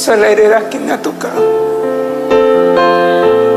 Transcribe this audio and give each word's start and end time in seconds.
Hermosa 0.00 0.16
la 0.16 0.28
heredad 0.28 0.68
que 0.70 0.78
me 0.78 0.92
ha 0.92 1.02
tocado. 1.02 1.42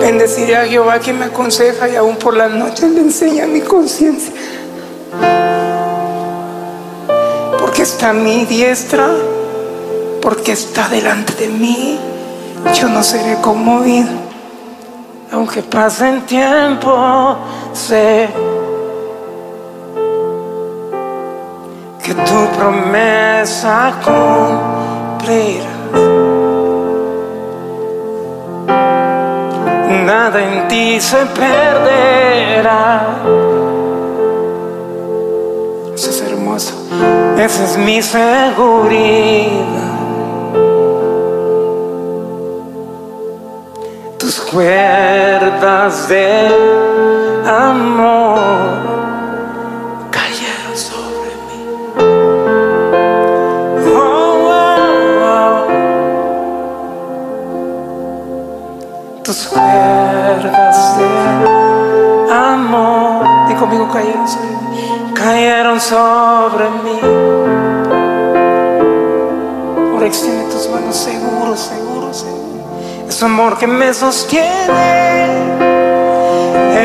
Bendeciré 0.02 0.58
a 0.58 0.66
Jehová 0.66 1.00
que 1.00 1.14
me 1.14 1.26
aconseja 1.26 1.88
y 1.88 1.96
aún 1.96 2.18
por 2.18 2.36
las 2.36 2.52
noches 2.52 2.92
le 2.92 3.00
enseña 3.00 3.48
mi 3.48 3.62
conciencia. 3.62 4.34
Porque 7.60 7.84
está 7.84 8.10
a 8.10 8.14
mi 8.14 8.46
diestra, 8.46 9.08
porque 10.22 10.52
está 10.52 10.90
delante 10.90 11.34
de 11.34 11.48
mí, 11.48 11.98
yo 12.74 12.90
no 12.90 13.02
seré 13.04 13.40
conmovido. 13.40 14.12
Aunque 15.32 15.64
pase 15.64 16.10
el 16.10 16.26
tiempo, 16.26 17.38
sé 17.74 18.28
que 22.04 22.14
tu 22.14 22.48
promesa 22.58 23.94
cumplirá. 24.04 25.63
En 30.36 30.68
ti 30.68 31.00
se 31.00 31.18
perderá. 31.28 33.06
Eso 35.94 36.10
es 36.10 36.22
hermoso. 36.22 36.74
Esa 37.38 37.64
es 37.64 37.78
mi 37.78 38.02
seguridad. 38.02 39.52
Tus 44.18 44.40
cuerdas 44.40 46.10
de 46.10 46.48
amor 47.48 48.73
sobre 66.44 66.70
mí. 66.84 67.00
Ahora 69.94 70.06
extiende 70.06 70.44
tus 70.52 70.68
manos 70.68 70.96
seguro, 70.96 71.56
seguro, 71.56 72.14
seguro. 72.14 72.66
Es 73.08 73.18
tu 73.18 73.26
amor 73.26 73.58
que 73.58 73.66
me 73.66 73.94
sostiene, 73.94 75.28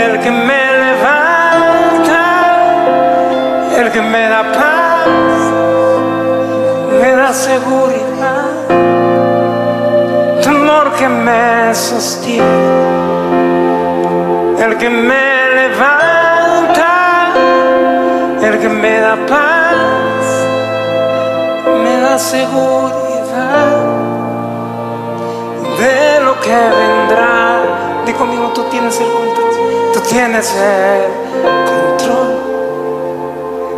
el 0.00 0.20
que 0.20 0.30
me 0.30 0.62
levanta, 0.84 2.22
el 3.80 3.90
que 3.90 4.00
me 4.00 4.28
da 4.28 4.42
paz, 4.58 5.08
me 7.00 7.10
da 7.20 7.32
seguridad. 7.32 8.50
Tu 10.40 10.48
amor 10.50 10.92
que 10.98 11.08
me 11.08 11.74
sostiene, 11.74 12.46
el 14.64 14.76
que 14.76 14.88
me 14.88 15.27
me 18.68 19.00
da 19.00 19.16
paz, 19.26 20.24
me 21.82 22.00
da 22.00 22.18
seguridad 22.18 22.98
de 25.78 26.20
lo 26.20 26.40
que 26.40 26.50
vendrá. 26.50 28.02
Di 28.04 28.12
conmigo, 28.12 28.52
tú 28.54 28.62
tienes 28.64 29.00
el 29.00 29.06
control. 29.06 29.92
Tú 29.92 30.00
tienes 30.00 30.54
el 30.54 31.10
control. 31.64 32.38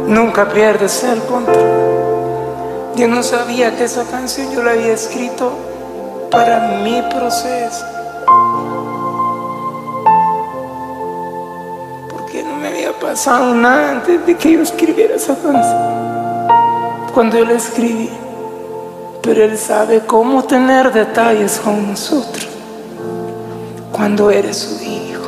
Nunca 0.06 0.48
pierdes 0.48 1.04
el 1.04 1.20
control. 1.22 1.90
Yo 2.96 3.06
no 3.08 3.22
sabía 3.22 3.76
que 3.76 3.84
esa 3.84 4.04
canción 4.04 4.52
yo 4.52 4.62
la 4.62 4.72
había 4.72 4.92
escrito 4.92 5.52
para 6.30 6.80
mi 6.82 7.02
proceso. 7.02 7.99
Nada 13.54 13.90
antes 13.92 14.26
de 14.26 14.36
que 14.36 14.52
yo 14.52 14.62
escribiera 14.62 15.14
esa 15.14 15.34
canción. 15.34 16.50
Cuando 17.14 17.38
yo 17.38 17.44
la 17.44 17.54
escribí. 17.54 18.10
Pero 19.22 19.44
Él 19.44 19.58
sabe 19.58 20.00
cómo 20.06 20.44
tener 20.44 20.92
detalles 20.92 21.60
con 21.62 21.88
nosotros. 21.88 22.48
Cuando 23.92 24.30
eres 24.30 24.56
su 24.56 24.84
hijo. 24.84 25.22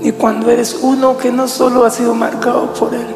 Y 0.00 0.12
cuando 0.12 0.50
eres 0.50 0.78
uno 0.82 1.16
que 1.16 1.30
no 1.30 1.46
solo 1.46 1.84
ha 1.84 1.90
sido 1.90 2.14
marcado 2.14 2.72
por 2.72 2.94
Él, 2.94 3.06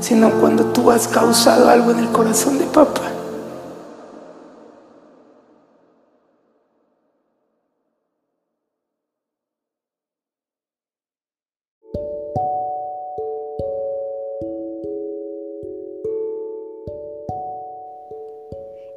sino 0.00 0.30
cuando 0.30 0.64
tú 0.66 0.90
has 0.90 1.08
causado 1.08 1.68
algo 1.68 1.90
en 1.90 1.98
el 1.98 2.08
corazón 2.10 2.58
de 2.58 2.64
papá. 2.66 3.05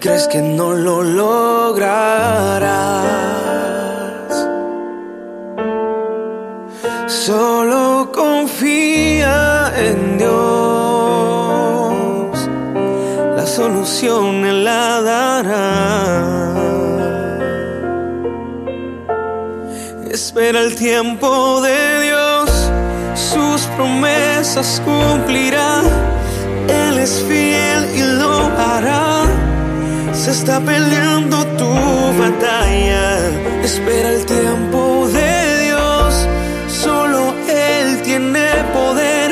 crees 0.00 0.26
que 0.28 0.40
no 0.40 0.72
lo 0.72 1.02
lograrás. 1.02 1.90
Solo 7.06 8.10
confía 8.12 9.72
en 9.76 10.18
Dios, 10.18 10.30
la 13.36 13.46
solución 13.46 14.46
Él 14.46 14.64
la 14.64 15.02
dará. 15.02 16.56
Espera 20.10 20.60
el 20.60 20.74
tiempo 20.76 21.60
de 21.60 22.02
Dios, 22.06 22.50
sus 23.14 23.60
promesas 23.76 24.80
cumplirá. 24.84 25.82
Él 26.68 26.98
es 26.98 27.22
fiel 27.28 27.84
y 27.94 28.02
lo 28.18 28.48
hará. 28.56 28.69
Se 30.24 30.32
está 30.32 30.60
peleando 30.60 31.38
tu 31.56 31.72
batalla. 32.20 33.04
Espera 33.64 34.10
el 34.10 34.26
tiempo 34.26 35.08
de 35.08 35.64
Dios, 35.64 36.28
solo 36.68 37.32
Él 37.48 38.02
tiene 38.02 38.48
poder 38.74 39.30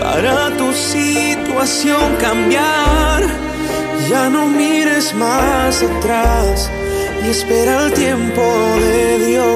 para 0.00 0.56
tu 0.56 0.72
situación 0.72 2.16
cambiar. 2.20 3.24
Ya 4.08 4.30
no 4.30 4.46
mires 4.46 5.12
más 5.16 5.82
atrás 5.82 6.70
y 7.24 7.30
espera 7.30 7.86
el 7.86 7.92
tiempo 7.92 8.42
de 8.86 9.18
Dios. 9.26 9.50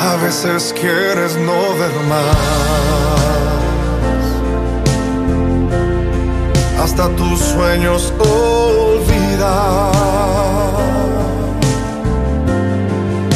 A 0.00 0.16
veces 0.24 0.74
quieres 0.80 1.36
no 1.36 1.58
ver 1.80 1.94
más, 2.08 3.25
hasta 6.86 7.08
tus 7.16 7.40
sueños 7.40 8.12
olvidar. 8.20 9.90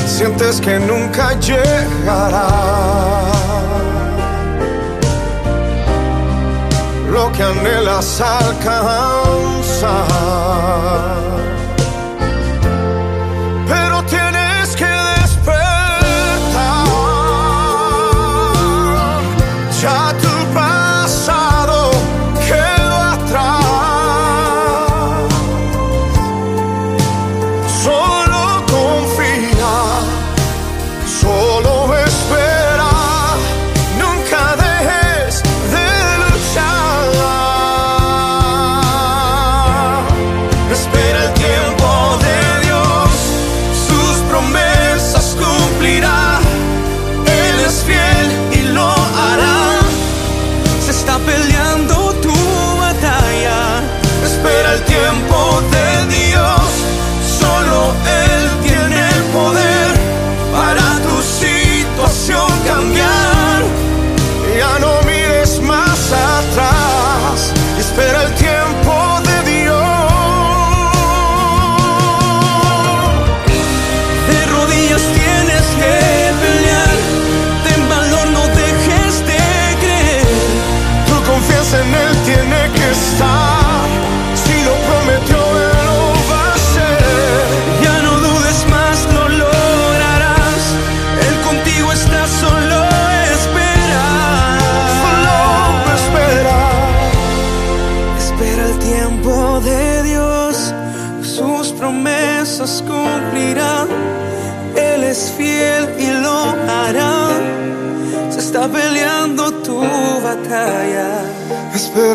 Sientes 0.07 0.61
que 0.61 0.79
nunca 0.79 1.33
llegará. 1.41 2.47
Lo 7.11 7.33
que 7.33 7.43
anhelas 7.43 8.21
alcanzar. 8.21 8.71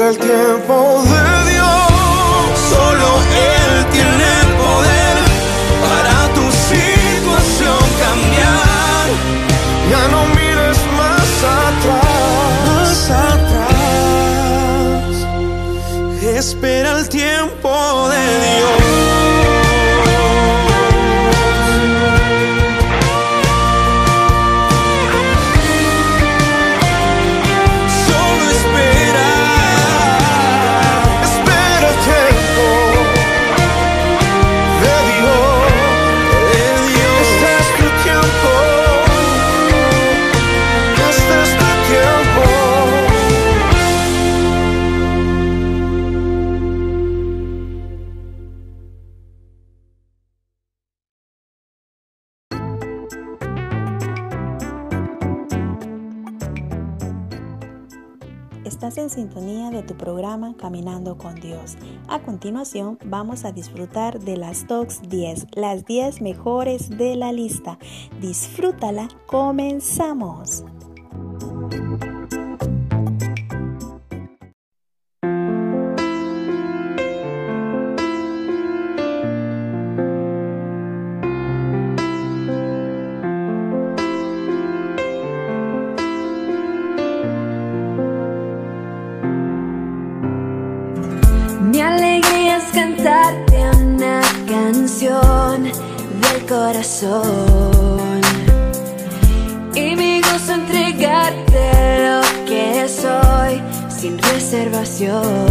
el 0.09 0.17
tiempo. 0.19 1.04
vamos 63.05 63.45
a 63.45 63.51
disfrutar 63.51 64.19
de 64.19 64.37
las 64.37 64.67
TOX 64.67 65.01
10, 65.09 65.47
las 65.55 65.85
10 65.85 66.21
mejores 66.21 66.89
de 66.89 67.15
la 67.15 67.31
lista. 67.31 67.77
Disfrútala, 68.19 69.07
comenzamos. 69.27 70.63
y 99.75 99.95
mi 99.97 100.21
gozo 100.21 100.53
entregarte 100.53 102.07
lo 102.07 102.21
que 102.45 102.87
soy 102.87 103.61
sin 103.89 104.17
reservación. 104.17 105.44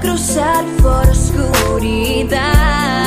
cruzar 0.00 0.64
por 0.82 1.08
oscuridad. 1.08 3.05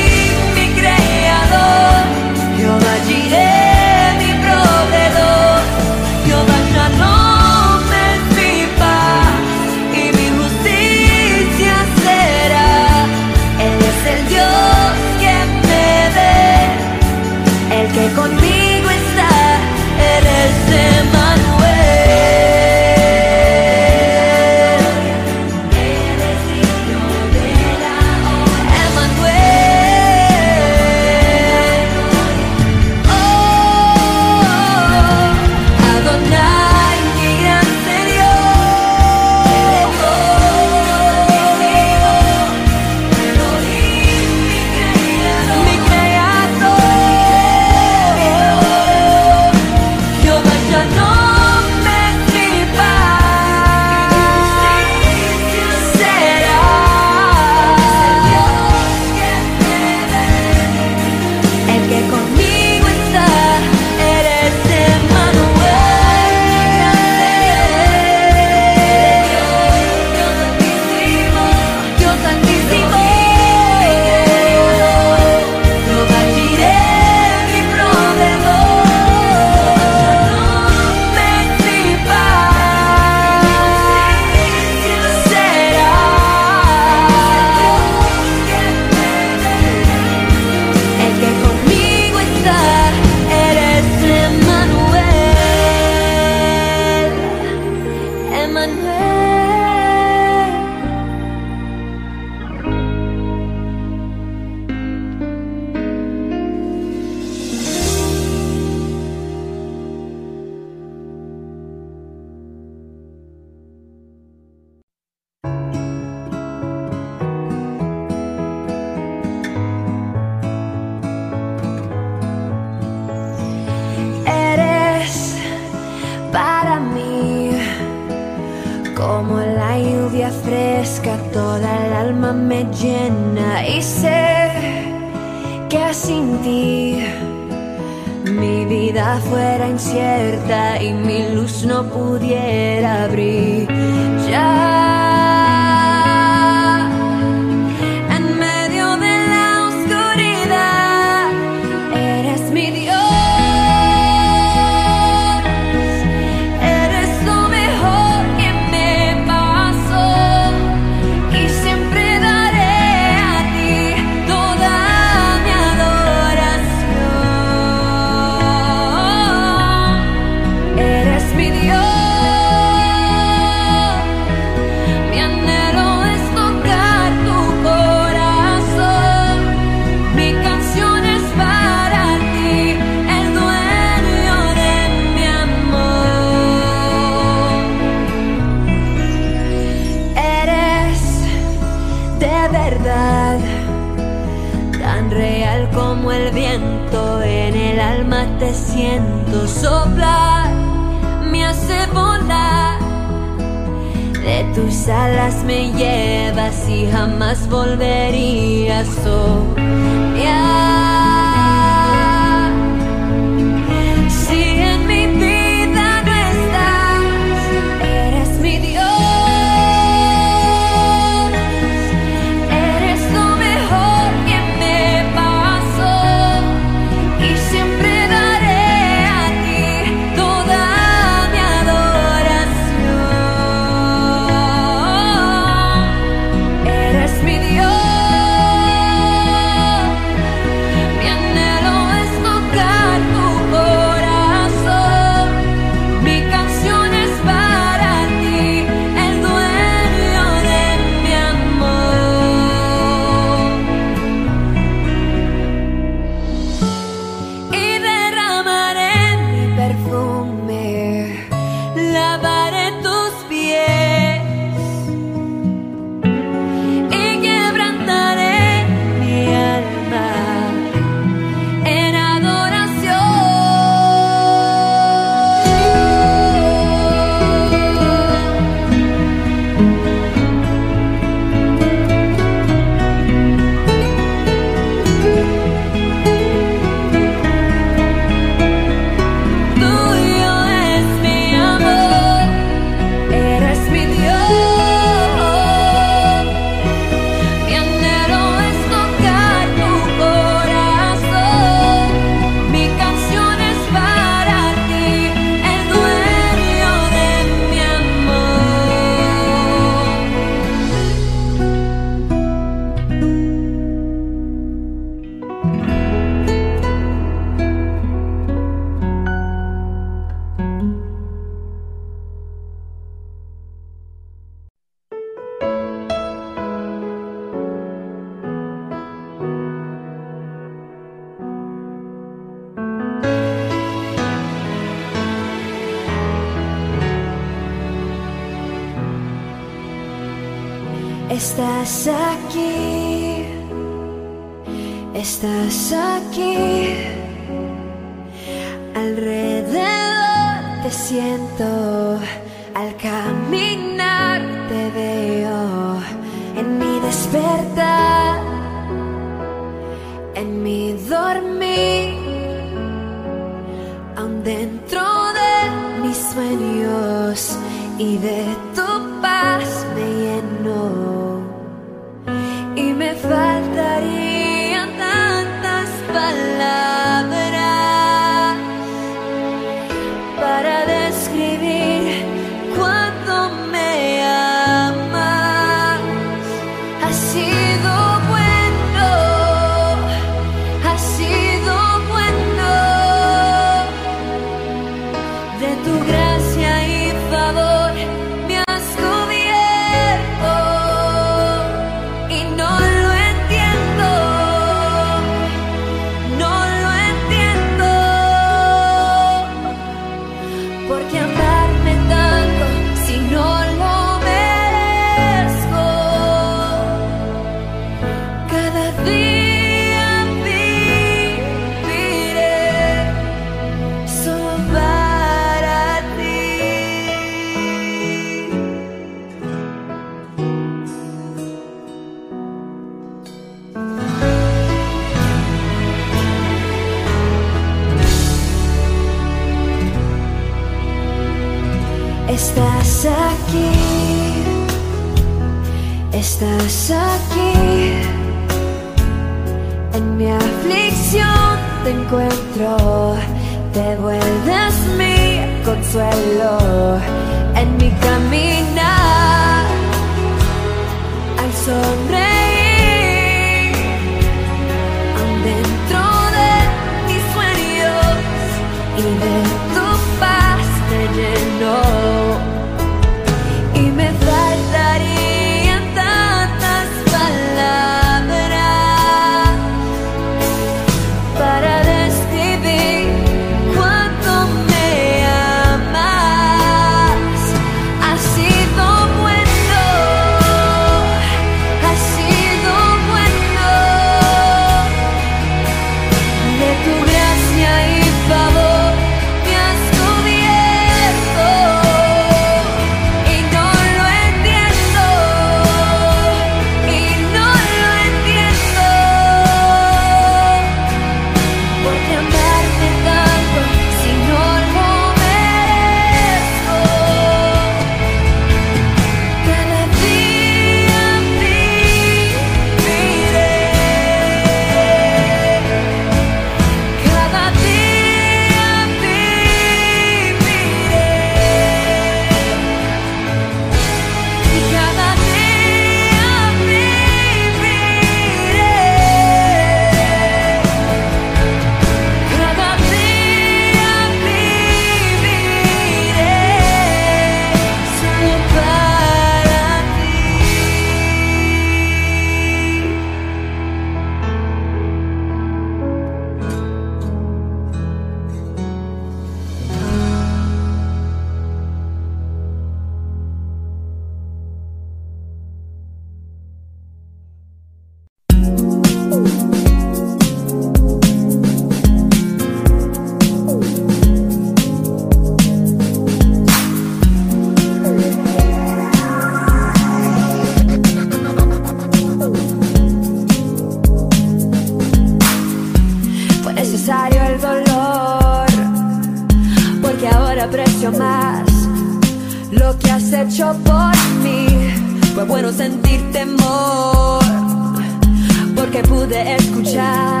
Porque 598.56 598.68
pude 598.68 599.16
escuchar. 599.16 600.00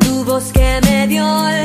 Tu 0.00 0.24
voz 0.24 0.52
que 0.52 0.80
me 0.82 1.06
dio 1.06 1.24
la 1.24 1.61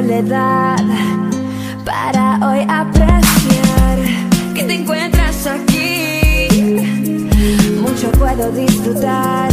soledad 0.00 0.78
para 1.84 2.38
hoy 2.48 2.64
apreciar 2.68 3.98
que 4.54 4.62
te 4.62 4.74
encuentras 4.74 5.44
aquí. 5.46 6.48
Mucho 7.80 8.12
puedo 8.12 8.52
disfrutar 8.52 9.47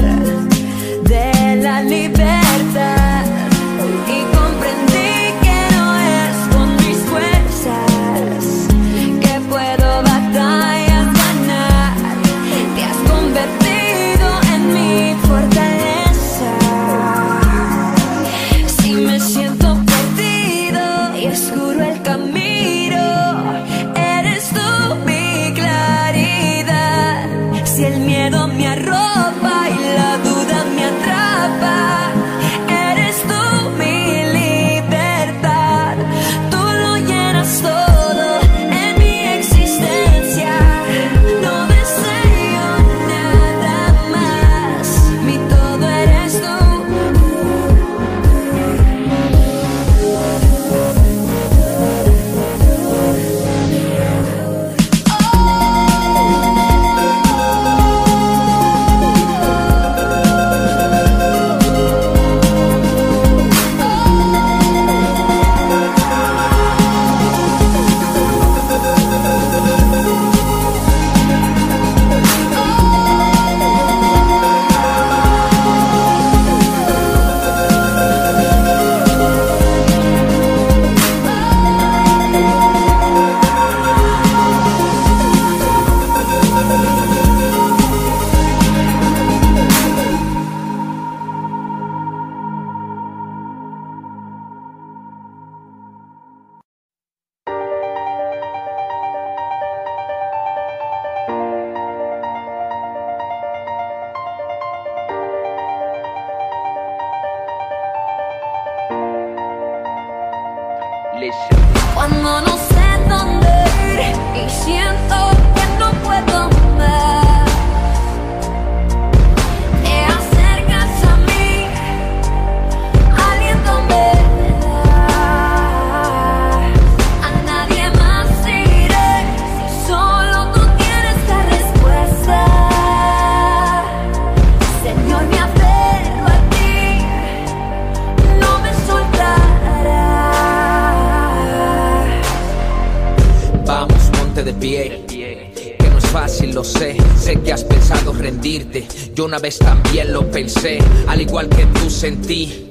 una 149.36 149.42
vez 149.42 149.60
también 149.60 150.14
lo 150.14 150.32
pensé. 150.32 150.80
Al 151.10 151.20
igual 151.20 151.50
que 151.50 151.66
tú 151.66 151.90
sentí. 151.90 152.70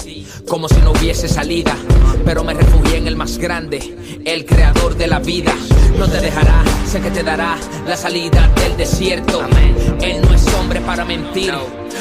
Como 0.49 0.67
si 0.67 0.77
no 0.77 0.93
hubiese 0.93 1.29
salida. 1.29 1.77
Pero 2.25 2.43
me 2.43 2.55
refugié 2.55 2.97
en 2.97 3.07
el 3.07 3.17
más 3.17 3.37
grande. 3.37 3.95
El 4.25 4.47
creador 4.47 4.97
de 4.97 5.07
la 5.07 5.19
vida. 5.19 5.53
No 5.99 6.09
te 6.09 6.23
dejará, 6.23 6.65
sé 6.91 7.03
que 7.03 7.11
te 7.11 7.23
dará 7.23 7.59
la 7.87 7.99
salida 7.99 8.51
del 8.57 8.79
desierto. 8.79 9.43
Él 10.01 10.23
no 10.23 10.33
es 10.35 10.47
hombre 10.55 10.81
para 10.81 11.05
mentir. 11.05 11.53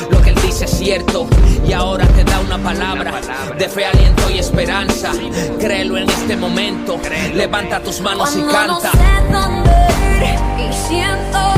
Lo 0.10 0.22
que 0.22 0.30
él 0.30 0.36
dice 0.42 0.64
es 0.64 0.72
cierto. 0.72 1.28
Y 1.68 1.74
ahora 1.74 2.08
te 2.08 2.24
da 2.24 2.40
una 2.40 2.58
palabra 2.58 3.20
de 3.60 3.68
fe, 3.68 3.84
aliento 3.86 4.30
y 4.30 4.40
esperanza. 4.40 5.12
Créelo 5.60 5.98
en 5.98 6.10
este 6.10 6.38
momento. 6.38 6.98
Levanta 7.34 7.84
tus 7.84 8.00
manos 8.00 8.34
y 8.38 8.40
Cuando 8.44 8.80
canta. 8.80 8.98
no 9.30 9.42
sé 9.42 9.60
dónde 9.60 9.72
ir 10.62 10.70
y 10.70 10.74
siento 10.88 11.53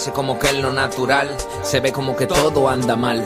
Parece 0.00 0.16
como 0.16 0.38
que 0.38 0.48
en 0.48 0.62
lo 0.62 0.72
natural 0.72 1.28
se 1.62 1.78
ve 1.80 1.92
como 1.92 2.16
que 2.16 2.26
todo 2.26 2.70
anda 2.70 2.96
mal. 2.96 3.22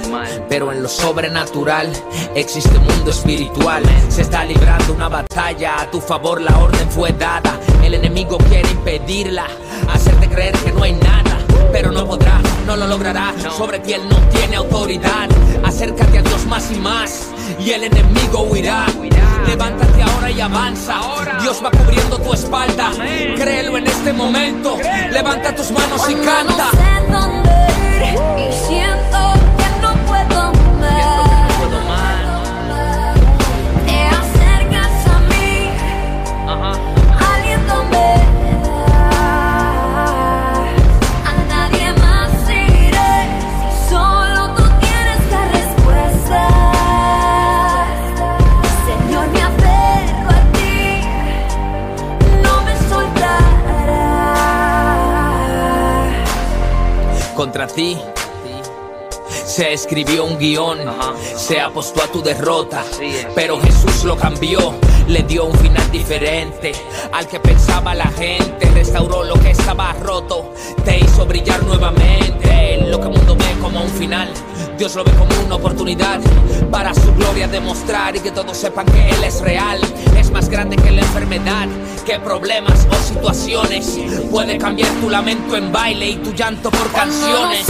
Pero 0.48 0.72
en 0.72 0.82
lo 0.82 0.88
sobrenatural 0.88 1.92
existe 2.34 2.76
un 2.76 2.84
mundo 2.84 3.12
espiritual. 3.12 3.84
Se 4.08 4.22
está 4.22 4.44
librando 4.44 4.92
una 4.92 5.08
batalla, 5.08 5.82
a 5.82 5.88
tu 5.88 6.00
favor 6.00 6.40
la 6.40 6.58
orden 6.58 6.90
fue 6.90 7.12
dada. 7.12 7.60
El 7.80 7.94
enemigo 7.94 8.38
quiere 8.38 8.68
impedirla, 8.72 9.46
hacerte 9.92 10.28
creer 10.28 10.52
que 10.64 10.72
no 10.72 10.82
hay 10.82 10.94
nada. 10.94 11.38
Pero 11.70 11.92
no 11.92 12.04
podrá, 12.08 12.40
no 12.66 12.74
lo 12.74 12.88
logrará. 12.88 13.32
Sobre 13.56 13.78
ti 13.78 13.92
él 13.92 14.02
no 14.08 14.16
tiene 14.30 14.56
autoridad. 14.56 15.28
Acércate 15.62 16.18
a 16.18 16.22
Dios 16.22 16.44
más 16.46 16.72
y 16.72 16.74
más, 16.80 17.28
y 17.58 17.70
el 17.70 17.84
enemigo 17.84 18.42
huirá. 18.42 18.86
Levántate 19.46 20.02
ahora 20.02 20.30
y 20.30 20.40
avanza. 20.40 21.00
Dios 21.40 21.62
va 21.64 21.70
cubriendo 21.70 22.18
tu 22.18 22.32
espalda. 22.32 22.90
Créelo 23.36 23.76
en 23.78 23.86
este 23.86 24.12
momento. 24.12 24.78
Levanta 25.10 25.54
tus 25.54 25.70
manos 25.70 26.08
y 26.08 26.14
canta. 26.14 26.64
no 26.64 26.70
sé 26.70 27.12
dónde 27.12 27.50
ir 28.12 28.48
y 28.48 28.52
siento 28.66 29.33
ti. 57.74 57.98
Se 59.28 59.72
escribió 59.72 60.24
un 60.24 60.38
guion, 60.38 60.78
se 61.36 61.60
apostó 61.60 62.02
a 62.02 62.06
tu 62.06 62.22
derrota, 62.22 62.84
pero 63.34 63.60
Jesús 63.60 64.04
lo 64.04 64.16
cambió, 64.16 64.74
le 65.08 65.22
dio 65.22 65.46
un 65.46 65.58
final 65.58 65.90
diferente 65.90 66.72
al 67.12 67.26
que 67.26 67.40
pensaba 67.40 67.94
la 67.94 68.10
gente, 68.12 68.70
restauró 68.70 69.22
lo 69.22 69.34
que 69.34 69.50
estaba 69.50 69.92
roto, 69.94 70.52
te 70.84 70.98
hizo 70.98 71.26
brillar 71.26 71.62
nuevamente 71.64 72.53
lo 72.90 73.00
que 73.00 73.06
el 73.06 73.12
mundo 73.12 73.36
ve 73.36 73.56
como 73.60 73.82
un 73.82 73.90
final. 73.90 74.28
Dios 74.78 74.94
lo 74.94 75.04
ve 75.04 75.12
como 75.12 75.30
una 75.46 75.56
oportunidad 75.56 76.20
para 76.70 76.94
su 76.94 77.14
gloria 77.14 77.46
demostrar 77.48 78.16
y 78.16 78.20
que 78.20 78.30
todos 78.30 78.56
sepan 78.56 78.86
que 78.86 79.10
Él 79.10 79.24
es 79.24 79.40
real. 79.40 79.80
Es 80.16 80.30
más 80.30 80.48
grande 80.48 80.76
que 80.76 80.90
la 80.90 81.02
enfermedad, 81.02 81.68
que 82.04 82.18
problemas 82.18 82.86
o 82.90 82.94
situaciones. 82.94 83.98
Puede 84.30 84.58
cambiar 84.58 84.90
tu 85.00 85.10
lamento 85.10 85.56
en 85.56 85.72
baile 85.72 86.10
y 86.10 86.16
tu 86.16 86.32
llanto 86.32 86.70
por 86.70 86.90
canciones. 86.92 87.66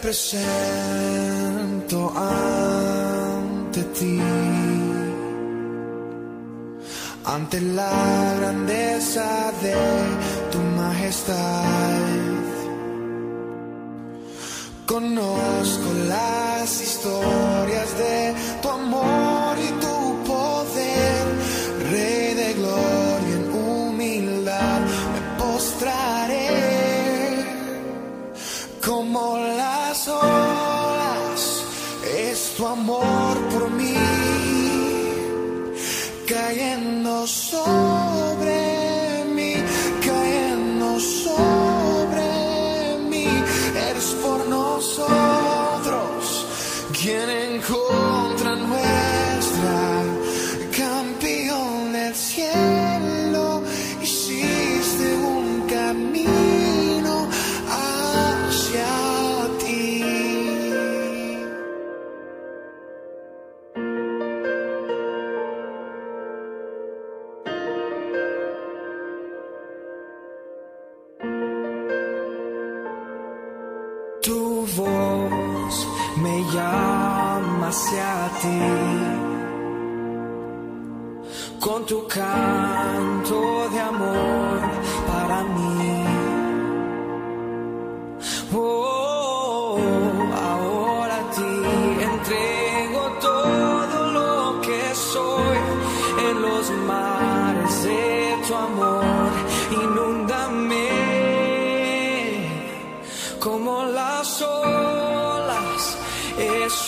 presento 0.00 0.38
ante 2.16 3.82
ti, 3.92 4.20
ante 7.24 7.60
la 7.60 8.34
grandeza 8.38 9.52
de 9.62 9.74
tu 10.50 10.58
majestad. 10.58 11.36
Conozco 14.86 15.92
las 16.08 16.80
historias 16.80 17.98
de 17.98 18.34
tu 18.62 18.68
amor 18.68 19.56
y 19.58 19.70
tu 19.80 20.24
poder, 20.24 21.26
Rey 21.90 22.34
de 22.34 22.54
gloria 22.54 23.34
en 23.34 23.52
humildad, 23.52 24.80
me 25.12 25.20
postraré 25.42 26.78
como 28.84 29.36
la 29.36 29.57
horas 30.22 31.64
es 32.16 32.54
tu 32.56 32.66
amor 32.66 33.36
por 33.52 33.70
mí 33.70 33.94
cayendo. 36.26 36.87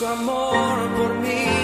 su 0.00 0.06
amor 0.06 0.88
por 0.96 1.14
mí. 1.16 1.59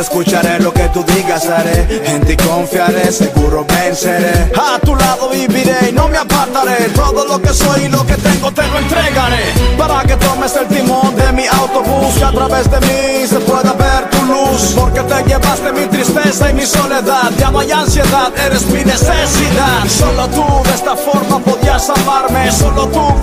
escucharé 0.00 0.58
lo 0.60 0.72
que 0.72 0.88
tú 0.88 1.04
digas 1.04 1.46
haré. 1.46 1.86
En 2.06 2.20
ti 2.26 2.36
confiaré, 2.36 3.12
seguro 3.12 3.64
venceré. 3.64 4.50
A 4.56 4.78
tu 4.78 4.94
lado 4.96 5.28
viviré 5.28 5.90
y 5.90 5.92
no 5.92 6.08
me 6.08 6.18
apartaré. 6.18 6.88
Todo 6.94 7.24
lo 7.26 7.40
que 7.40 7.52
soy 7.52 7.84
y 7.84 7.88
lo 7.88 8.04
que 8.06 8.14
tengo 8.14 8.50
te 8.52 8.66
lo 8.66 8.78
entregaré. 8.78 9.52
Para 9.76 10.02
que 10.02 10.16
tomes 10.16 10.54
el 10.56 10.66
timón 10.66 11.14
de 11.16 11.32
mi 11.32 11.46
autobús 11.46 12.14
Que 12.18 12.24
a 12.24 12.32
través 12.32 12.70
de 12.70 12.80
mí 12.80 13.26
se 13.26 13.40
pueda 13.40 13.72
ver 13.72 14.08
tu 14.10 14.22
luz. 14.24 14.74
Porque 14.74 15.00
te 15.00 15.22
llevaste 15.24 15.72
mi 15.72 15.86
tristeza 15.86 16.50
y 16.50 16.54
mi 16.54 16.66
soledad. 16.66 17.30
Ya 17.38 17.50
no 17.50 17.60
hay 17.60 17.70
ansiedad, 17.70 18.32
eres 18.46 18.66
mi 18.66 18.84
necesidad. 18.84 19.86
Solo 19.88 20.26
tú 20.28 20.44
de 20.64 20.74
esta 20.74 20.96
forma 20.96 21.38
podías 21.40 21.88
amarme. 21.90 22.50
Solo 22.52 22.86
tú 22.88 23.19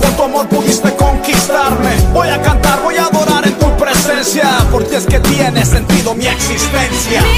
existencia. 6.37 7.36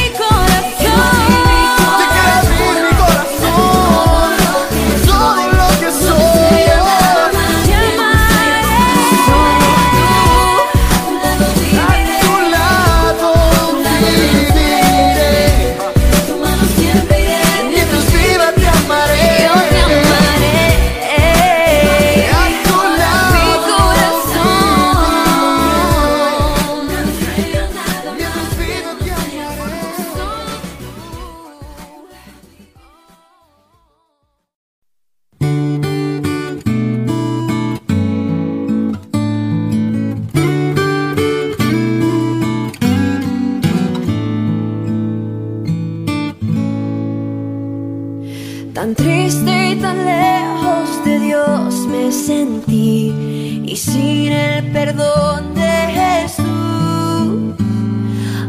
Y 52.32 53.76
sin 53.76 54.32
el 54.32 54.72
perdón 54.72 55.56
de 55.56 55.72
Jesús. 55.98 57.56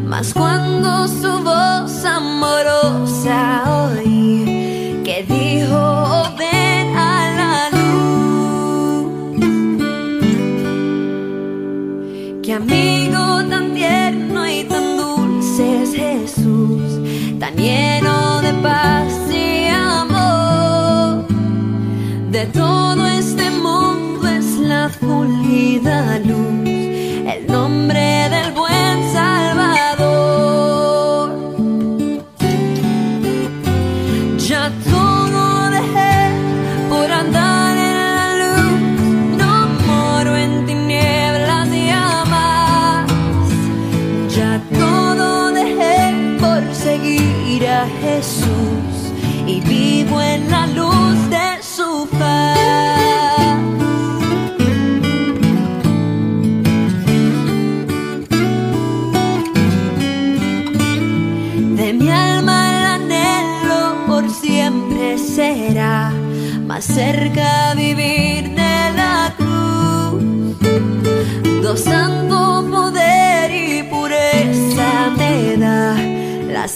Mas 0.05 0.35
cuando 0.35 1.09
su 1.09 1.43
voz 1.43 2.05
amorosa 2.05 3.65
oí 3.95 4.10
la 25.11 25.17
fulgida 25.17 26.70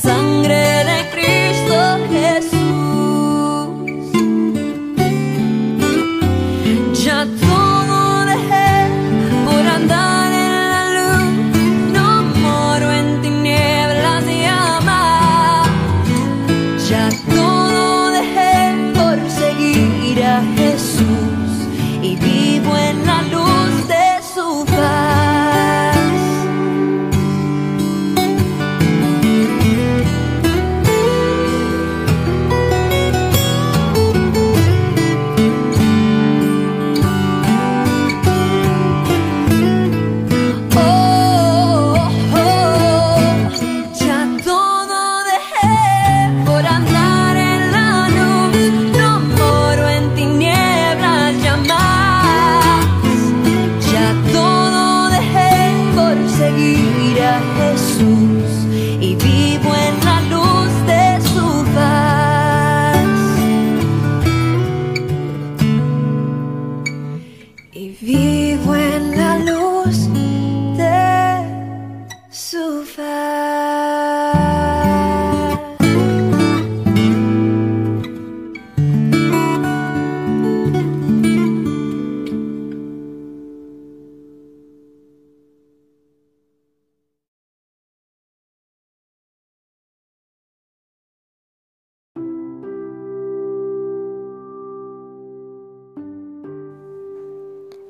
sangre 0.05 0.74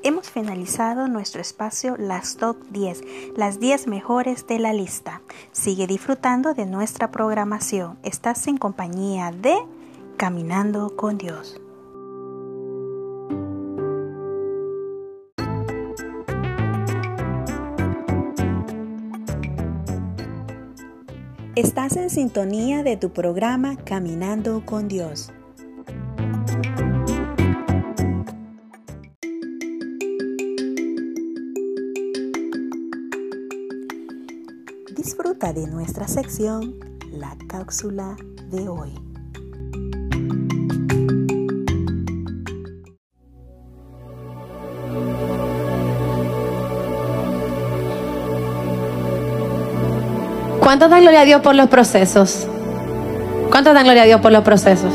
Hemos 0.06 0.28
finalizado 0.28 1.08
nuestro 1.08 1.40
espacio 1.40 1.96
Las 1.96 2.36
Top 2.36 2.58
10, 2.68 3.00
las 3.38 3.58
10 3.58 3.86
mejores 3.86 4.46
de 4.46 4.58
la 4.58 4.74
lista. 4.74 5.22
Sigue 5.50 5.86
disfrutando 5.86 6.52
de 6.52 6.66
nuestra 6.66 7.10
programación. 7.10 7.96
Estás 8.02 8.46
en 8.46 8.58
compañía 8.58 9.30
de 9.30 9.56
Caminando 10.18 10.94
con 10.94 11.16
Dios. 11.16 11.58
Estás 21.56 21.96
en 21.96 22.10
sintonía 22.10 22.82
de 22.82 22.98
tu 22.98 23.10
programa 23.14 23.76
Caminando 23.76 24.66
con 24.66 24.86
Dios. 24.86 25.32
De 35.54 35.66
nuestra 35.66 36.08
sección 36.08 36.74
La 37.12 37.36
cápsula 37.48 38.16
de 38.50 38.68
hoy. 38.68 38.92
¿Cuántos 50.60 50.90
dan 50.90 51.02
gloria 51.02 51.20
a 51.20 51.24
Dios 51.24 51.40
por 51.42 51.54
los 51.54 51.68
procesos? 51.68 52.46
¿Cuántos 53.50 53.74
dan 53.74 53.84
gloria 53.84 54.02
a 54.02 54.06
Dios 54.06 54.20
por 54.20 54.32
los 54.32 54.42
procesos? 54.42 54.92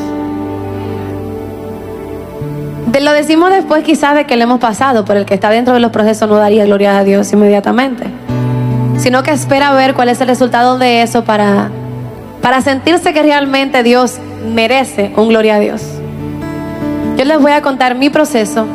De- 2.91 3.01
lo 3.01 3.11
decimos 3.13 3.51
después 3.51 3.83
quizás 3.83 4.15
de 4.15 4.25
que 4.25 4.35
lo 4.35 4.43
hemos 4.43 4.59
pasado, 4.59 5.05
pero 5.05 5.19
el 5.19 5.25
que 5.25 5.35
está 5.35 5.49
dentro 5.49 5.73
de 5.75 5.79
los 5.79 5.91
procesos 5.91 6.27
no 6.27 6.35
daría 6.37 6.65
gloria 6.65 6.97
a 6.97 7.03
Dios 7.03 7.31
inmediatamente, 7.31 8.05
sino 8.99 9.23
que 9.23 9.31
espera 9.31 9.71
ver 9.73 9.93
cuál 9.93 10.09
es 10.09 10.21
el 10.21 10.27
resultado 10.27 10.77
de 10.77 11.01
eso 11.01 11.23
para, 11.23 11.69
para 12.41 12.61
sentirse 12.61 13.13
que 13.13 13.23
realmente 13.23 13.81
Dios 13.81 14.19
merece 14.53 15.11
un 15.15 15.29
gloria 15.29 15.55
a 15.55 15.59
Dios. 15.59 15.81
Yo 17.17 17.25
les 17.25 17.41
voy 17.41 17.51
a 17.51 17.61
contar 17.61 17.95
mi 17.95 18.09
proceso. 18.09 18.67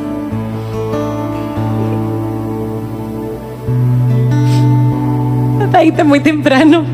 Ahí 5.73 5.89
está 5.89 6.05
muy 6.05 6.21
temprano. 6.21 6.85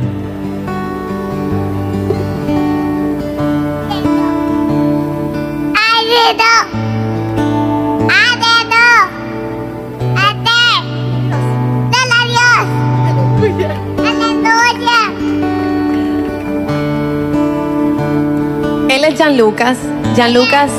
Él 6.31 6.80
Lucas. 19.41 19.79
Jan 20.15 20.35
Lucas. 20.35 20.71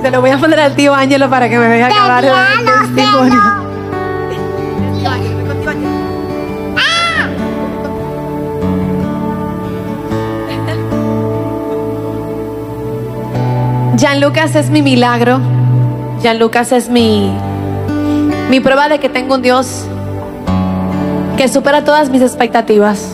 Se 0.00 0.10
lo 0.10 0.22
voy 0.22 0.30
a 0.30 0.38
poner 0.38 0.58
al 0.58 0.74
tío 0.74 0.94
Ángelo 0.94 1.28
para 1.28 1.50
que 1.50 1.58
me 1.58 1.68
vea 1.68 1.86
acabar 1.88 2.24
el 2.24 2.32
testimonio. 2.64 3.42
Jean 13.96 14.20
Lucas 14.22 14.54
es 14.54 14.70
mi 14.70 14.80
milagro. 14.80 15.40
Jean 16.22 16.38
Lucas 16.38 16.72
es 16.72 16.88
mi, 16.88 17.30
mi 18.48 18.60
prueba 18.60 18.88
de 18.88 18.98
que 18.98 19.10
tengo 19.10 19.34
un 19.34 19.42
Dios 19.42 19.84
que 21.36 21.48
supera 21.48 21.84
todas 21.84 22.08
mis 22.08 22.22
expectativas. 22.22 23.10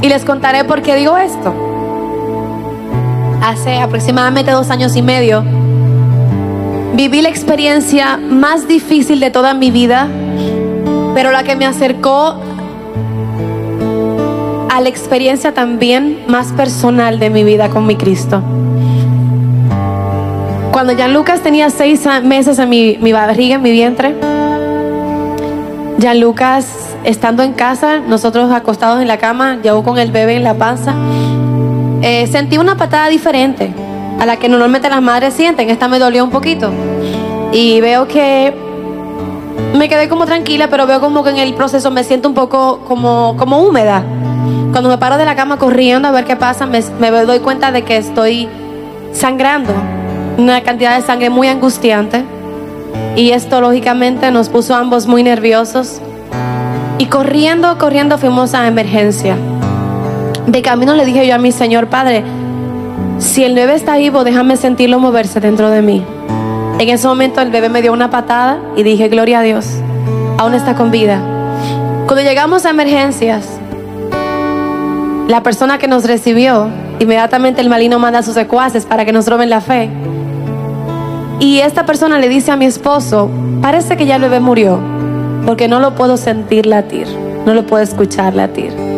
Y 0.00 0.08
les 0.08 0.24
contaré 0.24 0.64
por 0.64 0.80
qué 0.80 0.96
digo 0.96 1.18
esto. 1.18 1.61
Hace 3.42 3.80
aproximadamente 3.80 4.52
dos 4.52 4.70
años 4.70 4.94
y 4.94 5.02
medio 5.02 5.42
viví 6.94 7.22
la 7.22 7.28
experiencia 7.28 8.16
más 8.16 8.68
difícil 8.68 9.18
de 9.18 9.30
toda 9.32 9.52
mi 9.52 9.72
vida, 9.72 10.06
pero 11.14 11.32
la 11.32 11.42
que 11.42 11.56
me 11.56 11.66
acercó 11.66 12.36
a 14.70 14.80
la 14.80 14.88
experiencia 14.88 15.52
también 15.52 16.24
más 16.28 16.52
personal 16.52 17.18
de 17.18 17.30
mi 17.30 17.42
vida 17.42 17.68
con 17.68 17.84
mi 17.84 17.96
Cristo. 17.96 18.40
Cuando 20.70 20.96
Jan 20.96 21.12
Lucas 21.12 21.40
tenía 21.40 21.68
seis 21.70 22.06
meses 22.22 22.60
en 22.60 22.68
mi, 22.68 22.96
mi 23.00 23.12
barriga, 23.12 23.56
en 23.56 23.62
mi 23.62 23.72
vientre, 23.72 24.14
Jan 26.00 26.20
Lucas 26.20 26.66
estando 27.02 27.42
en 27.42 27.54
casa, 27.54 27.98
nosotros 27.98 28.52
acostados 28.52 29.02
en 29.02 29.08
la 29.08 29.18
cama, 29.18 29.58
yo 29.64 29.82
con 29.82 29.98
el 29.98 30.12
bebé 30.12 30.36
en 30.36 30.44
la 30.44 30.54
panza, 30.54 30.94
eh, 32.02 32.26
sentí 32.26 32.58
una 32.58 32.76
patada 32.76 33.08
diferente 33.08 33.72
a 34.20 34.26
la 34.26 34.36
que 34.36 34.48
normalmente 34.48 34.90
las 34.90 35.00
madres 35.02 35.34
sienten. 35.34 35.70
Esta 35.70 35.88
me 35.88 35.98
dolió 35.98 36.24
un 36.24 36.30
poquito. 36.30 36.70
Y 37.52 37.80
veo 37.80 38.08
que 38.08 38.54
me 39.74 39.88
quedé 39.88 40.08
como 40.08 40.26
tranquila, 40.26 40.68
pero 40.68 40.86
veo 40.86 41.00
como 41.00 41.22
que 41.22 41.30
en 41.30 41.38
el 41.38 41.54
proceso 41.54 41.90
me 41.90 42.04
siento 42.04 42.28
un 42.28 42.34
poco 42.34 42.80
como, 42.86 43.36
como 43.38 43.62
húmeda. 43.62 44.02
Cuando 44.72 44.88
me 44.88 44.98
paro 44.98 45.16
de 45.18 45.24
la 45.24 45.36
cama 45.36 45.58
corriendo 45.58 46.08
a 46.08 46.10
ver 46.10 46.24
qué 46.24 46.36
pasa, 46.36 46.66
me, 46.66 46.80
doy 47.10 47.38
cuenta 47.40 47.70
de 47.72 47.82
que 47.82 47.96
estoy 47.96 48.48
sangrando. 49.12 49.72
Una 50.38 50.62
cantidad 50.62 50.96
de 50.96 51.06
sangre 51.06 51.30
muy 51.30 51.48
angustiante. 51.48 52.24
Y 53.16 53.30
esto 53.30 53.60
lógicamente 53.60 54.30
nos 54.30 54.48
puso 54.48 54.74
ambos 54.74 55.06
muy 55.06 55.22
nerviosos. 55.22 56.00
Y 56.98 57.06
corriendo, 57.06 57.78
corriendo 57.78 58.18
fuimos 58.18 58.54
a 58.54 58.66
emergencia. 58.66 59.36
De 60.46 60.60
camino 60.62 60.94
le 60.94 61.04
dije 61.04 61.26
yo 61.26 61.34
a 61.34 61.38
mi 61.38 61.52
Señor 61.52 61.86
Padre, 61.86 62.24
si 63.18 63.44
el 63.44 63.54
bebé 63.54 63.74
está 63.74 63.96
vivo, 63.96 64.24
déjame 64.24 64.56
sentirlo 64.56 64.98
moverse 64.98 65.40
dentro 65.40 65.70
de 65.70 65.82
mí. 65.82 66.04
En 66.78 66.88
ese 66.88 67.06
momento 67.06 67.40
el 67.40 67.50
bebé 67.50 67.68
me 67.68 67.80
dio 67.80 67.92
una 67.92 68.10
patada 68.10 68.58
y 68.76 68.82
dije, 68.82 69.08
gloria 69.08 69.38
a 69.38 69.42
Dios, 69.42 69.66
aún 70.38 70.54
está 70.54 70.74
con 70.74 70.90
vida. 70.90 71.20
Cuando 72.06 72.22
llegamos 72.22 72.66
a 72.66 72.70
emergencias, 72.70 73.46
la 75.28 75.42
persona 75.44 75.78
que 75.78 75.86
nos 75.86 76.04
recibió, 76.04 76.68
inmediatamente 76.98 77.60
el 77.60 77.68
malino 77.68 78.00
manda 78.00 78.18
a 78.18 78.22
sus 78.24 78.34
secuaces 78.34 78.84
para 78.84 79.04
que 79.04 79.12
nos 79.12 79.28
roben 79.28 79.48
la 79.48 79.60
fe. 79.60 79.88
Y 81.38 81.60
esta 81.60 81.86
persona 81.86 82.18
le 82.18 82.28
dice 82.28 82.50
a 82.50 82.56
mi 82.56 82.64
esposo, 82.64 83.30
parece 83.62 83.96
que 83.96 84.06
ya 84.06 84.16
el 84.16 84.22
bebé 84.22 84.40
murió, 84.40 84.80
porque 85.46 85.68
no 85.68 85.78
lo 85.78 85.94
puedo 85.94 86.16
sentir 86.16 86.66
latir, 86.66 87.06
no 87.46 87.54
lo 87.54 87.64
puedo 87.64 87.82
escuchar 87.82 88.34
latir. 88.34 88.91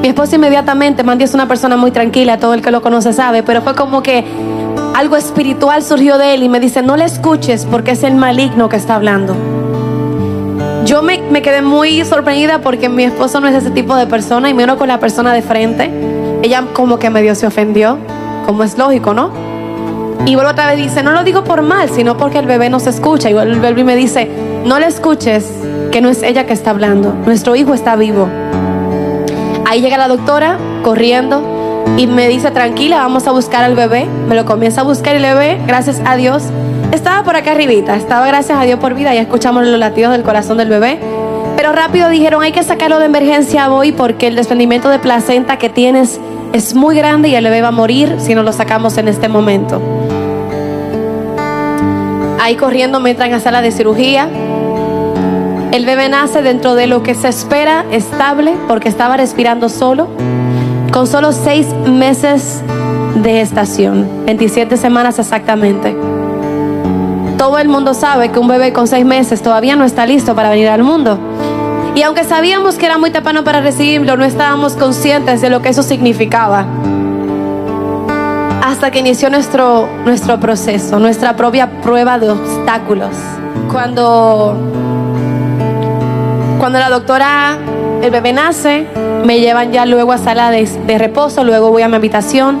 Mi 0.00 0.08
esposo 0.08 0.36
inmediatamente, 0.36 1.02
Mandy 1.02 1.24
es 1.24 1.34
una 1.34 1.48
persona 1.48 1.76
muy 1.76 1.90
tranquila, 1.90 2.38
todo 2.38 2.54
el 2.54 2.62
que 2.62 2.70
lo 2.70 2.82
conoce 2.82 3.12
sabe, 3.12 3.42
pero 3.42 3.62
fue 3.62 3.74
como 3.74 4.02
que 4.02 4.24
algo 4.94 5.16
espiritual 5.16 5.82
surgió 5.82 6.18
de 6.18 6.34
él 6.34 6.44
y 6.44 6.48
me 6.48 6.60
dice, 6.60 6.82
no 6.82 6.96
le 6.96 7.04
escuches 7.04 7.66
porque 7.66 7.92
es 7.92 8.04
el 8.04 8.14
maligno 8.14 8.68
que 8.68 8.76
está 8.76 8.94
hablando. 8.94 9.34
Yo 10.84 11.02
me, 11.02 11.20
me 11.30 11.42
quedé 11.42 11.62
muy 11.62 12.04
sorprendida 12.04 12.60
porque 12.60 12.88
mi 12.88 13.04
esposo 13.04 13.40
no 13.40 13.48
es 13.48 13.56
ese 13.56 13.70
tipo 13.70 13.96
de 13.96 14.06
persona 14.06 14.48
y 14.48 14.54
menos 14.54 14.76
con 14.76 14.88
la 14.88 15.00
persona 15.00 15.32
de 15.32 15.42
frente. 15.42 15.90
Ella 16.42 16.64
como 16.72 16.98
que 16.98 17.10
medio 17.10 17.34
se 17.34 17.46
ofendió, 17.46 17.98
como 18.46 18.62
es 18.62 18.78
lógico, 18.78 19.14
¿no? 19.14 19.30
Y 20.26 20.34
vuelvo 20.34 20.52
otra 20.52 20.66
vez 20.68 20.78
y 20.78 20.82
dice, 20.82 21.02
no 21.02 21.12
lo 21.12 21.24
digo 21.24 21.42
por 21.42 21.62
mal, 21.62 21.90
sino 21.90 22.16
porque 22.16 22.38
el 22.38 22.46
bebé 22.46 22.70
no 22.70 22.78
se 22.78 22.90
escucha. 22.90 23.30
Y 23.30 23.34
vuelve 23.34 23.80
y 23.80 23.84
me 23.84 23.96
dice, 23.96 24.30
no 24.64 24.78
le 24.78 24.86
escuches, 24.86 25.44
que 25.90 26.00
no 26.00 26.08
es 26.08 26.22
ella 26.22 26.46
que 26.46 26.52
está 26.52 26.70
hablando, 26.70 27.12
nuestro 27.24 27.56
hijo 27.56 27.74
está 27.74 27.96
vivo. 27.96 28.28
Ahí 29.68 29.82
llega 29.82 29.98
la 29.98 30.08
doctora 30.08 30.56
corriendo 30.82 31.42
y 31.98 32.06
me 32.06 32.26
dice, 32.26 32.50
tranquila, 32.50 33.00
vamos 33.00 33.26
a 33.26 33.32
buscar 33.32 33.64
al 33.64 33.74
bebé. 33.74 34.06
Me 34.26 34.34
lo 34.34 34.46
comienza 34.46 34.80
a 34.80 34.84
buscar 34.84 35.12
y 35.12 35.18
el 35.18 35.24
bebé, 35.24 35.60
gracias 35.66 36.00
a 36.06 36.16
Dios, 36.16 36.44
estaba 36.90 37.22
por 37.22 37.36
acá 37.36 37.50
arribita, 37.50 37.94
estaba 37.94 38.26
gracias 38.26 38.58
a 38.58 38.62
Dios 38.62 38.80
por 38.80 38.94
vida, 38.94 39.12
ya 39.12 39.20
escuchamos 39.20 39.66
los 39.66 39.78
latidos 39.78 40.12
del 40.12 40.22
corazón 40.22 40.56
del 40.56 40.70
bebé. 40.70 40.98
Pero 41.54 41.72
rápido 41.72 42.08
dijeron, 42.08 42.42
hay 42.42 42.52
que 42.52 42.62
sacarlo 42.62 42.98
de 42.98 43.04
emergencia 43.04 43.70
hoy 43.70 43.92
porque 43.92 44.28
el 44.28 44.36
desprendimiento 44.36 44.88
de 44.88 45.00
placenta 45.00 45.58
que 45.58 45.68
tienes 45.68 46.18
es 46.54 46.74
muy 46.74 46.96
grande 46.96 47.28
y 47.28 47.34
el 47.34 47.44
bebé 47.44 47.60
va 47.60 47.68
a 47.68 47.72
morir 47.72 48.16
si 48.20 48.34
no 48.34 48.42
lo 48.42 48.54
sacamos 48.54 48.96
en 48.96 49.06
este 49.06 49.28
momento. 49.28 49.82
Ahí 52.40 52.56
corriendo 52.56 53.00
me 53.00 53.10
entran 53.10 53.34
a 53.34 53.40
sala 53.40 53.60
de 53.60 53.70
cirugía. 53.70 54.30
El 55.70 55.84
bebé 55.84 56.08
nace 56.08 56.40
dentro 56.40 56.74
de 56.74 56.86
lo 56.86 57.02
que 57.02 57.14
se 57.14 57.28
espera, 57.28 57.84
estable, 57.90 58.56
porque 58.66 58.88
estaba 58.88 59.18
respirando 59.18 59.68
solo, 59.68 60.08
con 60.92 61.06
solo 61.06 61.32
seis 61.32 61.66
meses 61.86 62.62
de 63.22 63.32
gestación, 63.32 64.08
27 64.24 64.78
semanas 64.78 65.18
exactamente. 65.18 65.94
Todo 67.36 67.58
el 67.58 67.68
mundo 67.68 67.92
sabe 67.92 68.30
que 68.30 68.38
un 68.38 68.48
bebé 68.48 68.72
con 68.72 68.88
seis 68.88 69.04
meses 69.04 69.42
todavía 69.42 69.76
no 69.76 69.84
está 69.84 70.06
listo 70.06 70.34
para 70.34 70.48
venir 70.48 70.68
al 70.68 70.82
mundo. 70.82 71.18
Y 71.94 72.02
aunque 72.02 72.24
sabíamos 72.24 72.76
que 72.76 72.86
era 72.86 72.96
muy 72.96 73.10
temprano 73.10 73.44
para 73.44 73.60
recibirlo, 73.60 74.16
no 74.16 74.24
estábamos 74.24 74.72
conscientes 74.72 75.42
de 75.42 75.50
lo 75.50 75.60
que 75.60 75.68
eso 75.68 75.82
significaba. 75.82 76.64
Hasta 78.62 78.90
que 78.90 79.00
inició 79.00 79.28
nuestro, 79.28 79.86
nuestro 80.06 80.40
proceso, 80.40 80.98
nuestra 80.98 81.36
propia 81.36 81.82
prueba 81.82 82.18
de 82.18 82.30
obstáculos. 82.30 83.14
Cuando 83.70 84.77
cuando 86.58 86.78
la 86.78 86.90
doctora, 86.90 87.56
el 88.02 88.10
bebé 88.10 88.32
nace, 88.32 88.86
me 89.24 89.40
llevan 89.40 89.72
ya 89.72 89.86
luego 89.86 90.12
a 90.12 90.18
sala 90.18 90.50
de, 90.50 90.66
de 90.66 90.98
reposo, 90.98 91.44
luego 91.44 91.70
voy 91.70 91.82
a 91.82 91.88
mi 91.88 91.96
habitación. 91.96 92.58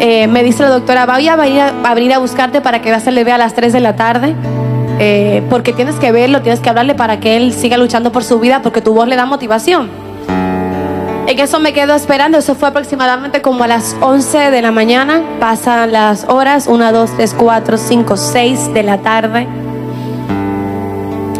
Eh, 0.00 0.26
me 0.26 0.42
dice 0.42 0.62
la 0.62 0.68
doctora, 0.68 1.06
voy 1.06 1.28
a 1.28 1.36
venir 1.36 1.60
a, 2.12 2.16
a 2.16 2.18
buscarte 2.18 2.60
para 2.60 2.82
que 2.82 2.90
veas 2.90 3.06
el 3.06 3.14
bebé 3.14 3.32
a 3.32 3.38
las 3.38 3.54
3 3.54 3.72
de 3.72 3.80
la 3.80 3.96
tarde, 3.96 4.34
eh, 4.98 5.42
porque 5.48 5.72
tienes 5.72 5.94
que 5.96 6.12
verlo, 6.12 6.42
tienes 6.42 6.60
que 6.60 6.68
hablarle 6.68 6.94
para 6.94 7.20
que 7.20 7.36
él 7.36 7.52
siga 7.54 7.76
luchando 7.76 8.12
por 8.12 8.24
su 8.24 8.38
vida, 8.38 8.60
porque 8.62 8.80
tu 8.80 8.92
voz 8.94 9.08
le 9.08 9.16
da 9.16 9.24
motivación. 9.24 9.90
En 11.26 11.38
eso 11.38 11.60
me 11.60 11.72
quedo 11.72 11.94
esperando, 11.94 12.36
eso 12.36 12.54
fue 12.54 12.68
aproximadamente 12.68 13.40
como 13.40 13.64
a 13.64 13.68
las 13.68 13.96
11 14.00 14.50
de 14.50 14.60
la 14.60 14.72
mañana, 14.72 15.22
pasan 15.40 15.92
las 15.92 16.24
horas, 16.24 16.66
1, 16.66 16.92
2, 16.92 17.10
3, 17.16 17.34
4, 17.38 17.78
5, 17.78 18.16
6 18.16 18.74
de 18.74 18.82
la 18.82 18.98
tarde. 18.98 19.46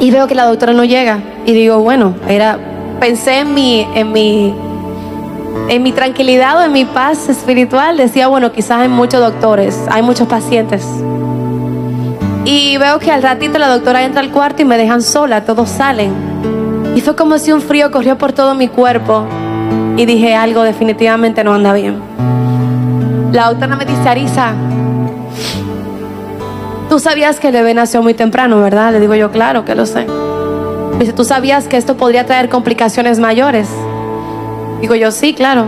Y 0.03 0.11
veo 0.11 0.27
que 0.27 0.35
la 0.35 0.47
doctora 0.47 0.73
no 0.73 0.83
llega. 0.83 1.21
Y 1.47 1.53
digo, 1.53 1.79
bueno, 1.79 2.17
era. 2.29 2.59
Pensé 2.99 3.39
en 3.39 3.55
mi, 3.55 3.87
en 3.95 4.11
mi, 4.11 4.53
en 5.69 5.81
mi 5.81 5.93
tranquilidad 5.93 6.59
o 6.59 6.65
en 6.65 6.73
mi 6.73 6.85
paz 6.85 7.29
espiritual. 7.29 7.97
Decía, 7.97 8.27
bueno, 8.27 8.51
quizás 8.51 8.81
hay 8.81 8.89
muchos 8.89 9.21
doctores, 9.21 9.79
hay 9.89 10.03
muchos 10.03 10.27
pacientes. 10.27 10.85
Y 12.45 12.77
veo 12.79 12.99
que 12.99 13.13
al 13.13 13.23
ratito 13.23 13.61
la 13.61 13.69
doctora 13.69 14.03
entra 14.03 14.21
al 14.23 14.31
cuarto 14.31 14.63
y 14.63 14.65
me 14.65 14.77
dejan 14.77 15.03
sola, 15.03 15.45
todos 15.45 15.69
salen. 15.69 16.13
Y 16.97 17.01
fue 17.01 17.15
como 17.15 17.39
si 17.39 17.53
un 17.53 17.61
frío 17.61 17.93
corrió 17.93 18.19
por 18.19 18.33
todo 18.33 18.57
mi 18.57 18.67
cuerpo. 18.67 19.25
Y 19.97 20.05
dije, 20.05 20.35
algo 20.35 20.63
definitivamente 20.63 21.45
no 21.45 21.55
anda 21.55 21.73
bien. 21.75 22.01
La 23.31 23.51
doctora 23.51 23.77
me 23.77 23.85
dice, 23.85 24.09
Arisa, 24.09 24.53
Tú 26.93 26.99
sabías 26.99 27.41
que 27.41 27.47
el 27.47 27.55
bebé 27.55 27.73
nació 27.73 28.03
muy 28.03 28.13
temprano, 28.13 28.61
¿verdad? 28.61 28.93
Le 28.93 29.01
digo 29.01 29.15
yo, 29.15 29.31
claro 29.31 29.65
que 29.65 29.75
lo 29.75 29.87
sé. 29.87 30.07
Dice, 30.99 31.15
¿tú 31.15 31.25
sabías 31.25 31.67
que 31.67 31.79
esto 31.79 31.97
podría 31.97 32.27
traer 32.27 32.51
complicaciones 32.51 33.19
mayores? 33.19 33.67
Digo 34.83 34.95
yo, 34.95 35.11
sí, 35.11 35.33
claro. 35.33 35.65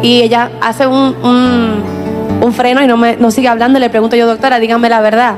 Y 0.00 0.22
ella 0.22 0.52
hace 0.60 0.86
un, 0.86 1.16
un, 1.24 1.82
un 2.40 2.52
freno 2.52 2.80
y 2.84 2.86
no, 2.86 2.96
me, 2.96 3.16
no 3.16 3.32
sigue 3.32 3.48
hablando. 3.48 3.80
Le 3.80 3.90
pregunto 3.90 4.14
yo, 4.14 4.28
doctora, 4.28 4.60
dígame 4.60 4.88
la 4.88 5.00
verdad. 5.00 5.34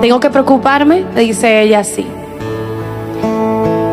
¿Tengo 0.00 0.20
que 0.20 0.30
preocuparme? 0.30 1.04
Le 1.16 1.22
dice 1.22 1.62
ella, 1.62 1.82
sí. 1.82 2.06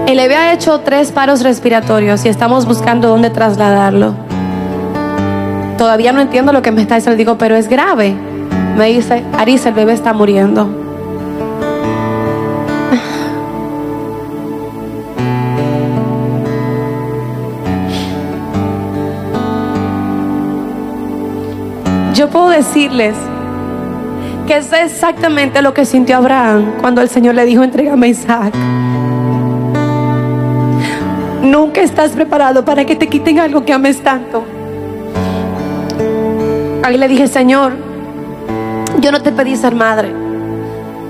El 0.06 0.18
bebé 0.18 0.36
ha 0.36 0.54
hecho 0.54 0.82
tres 0.82 1.12
paros 1.12 1.42
respiratorios 1.42 2.24
y 2.26 2.30
estamos 2.30 2.68
buscando 2.68 3.08
dónde 3.08 3.32
trasladarlo. 3.32 4.14
Todavía 5.80 6.14
no 6.14 6.22
entiendo 6.22 6.54
lo 6.54 6.62
que 6.62 6.70
me 6.70 6.84
está 6.84 6.94
diciendo. 6.94 7.18
Le 7.18 7.24
digo, 7.24 7.40
pero 7.40 7.56
es 7.56 7.68
grave. 7.68 8.29
Me 8.80 8.94
dice, 8.94 9.26
Arisa, 9.38 9.68
el 9.68 9.76
bebé 9.76 9.92
está 9.92 10.14
muriendo. 10.14 10.70
Yo 22.14 22.30
puedo 22.30 22.48
decirles 22.48 23.16
que 24.48 24.56
es 24.56 24.72
exactamente 24.72 25.62
lo 25.62 25.74
que 25.74 25.84
sintió 25.84 26.16
Abraham 26.16 26.76
cuando 26.80 27.02
el 27.02 27.10
Señor 27.10 27.36
le 27.36 27.44
dijo, 27.44 27.64
entrégame 27.64 28.08
a 28.08 28.10
Isaac. 28.12 28.54
Nunca 31.42 31.82
estás 31.82 32.12
preparado 32.12 32.64
para 32.64 32.86
que 32.86 32.96
te 32.96 33.08
quiten 33.08 33.40
algo 33.40 33.66
que 33.66 33.74
ames 33.74 34.02
tanto. 34.02 34.46
Ahí 36.82 36.98
le 36.98 37.10
dije, 37.10 37.28
Señor, 37.28 37.89
Yo 39.02 39.12
no 39.12 39.22
te 39.22 39.32
pedí 39.32 39.56
ser 39.56 39.76
madre. 39.76 40.14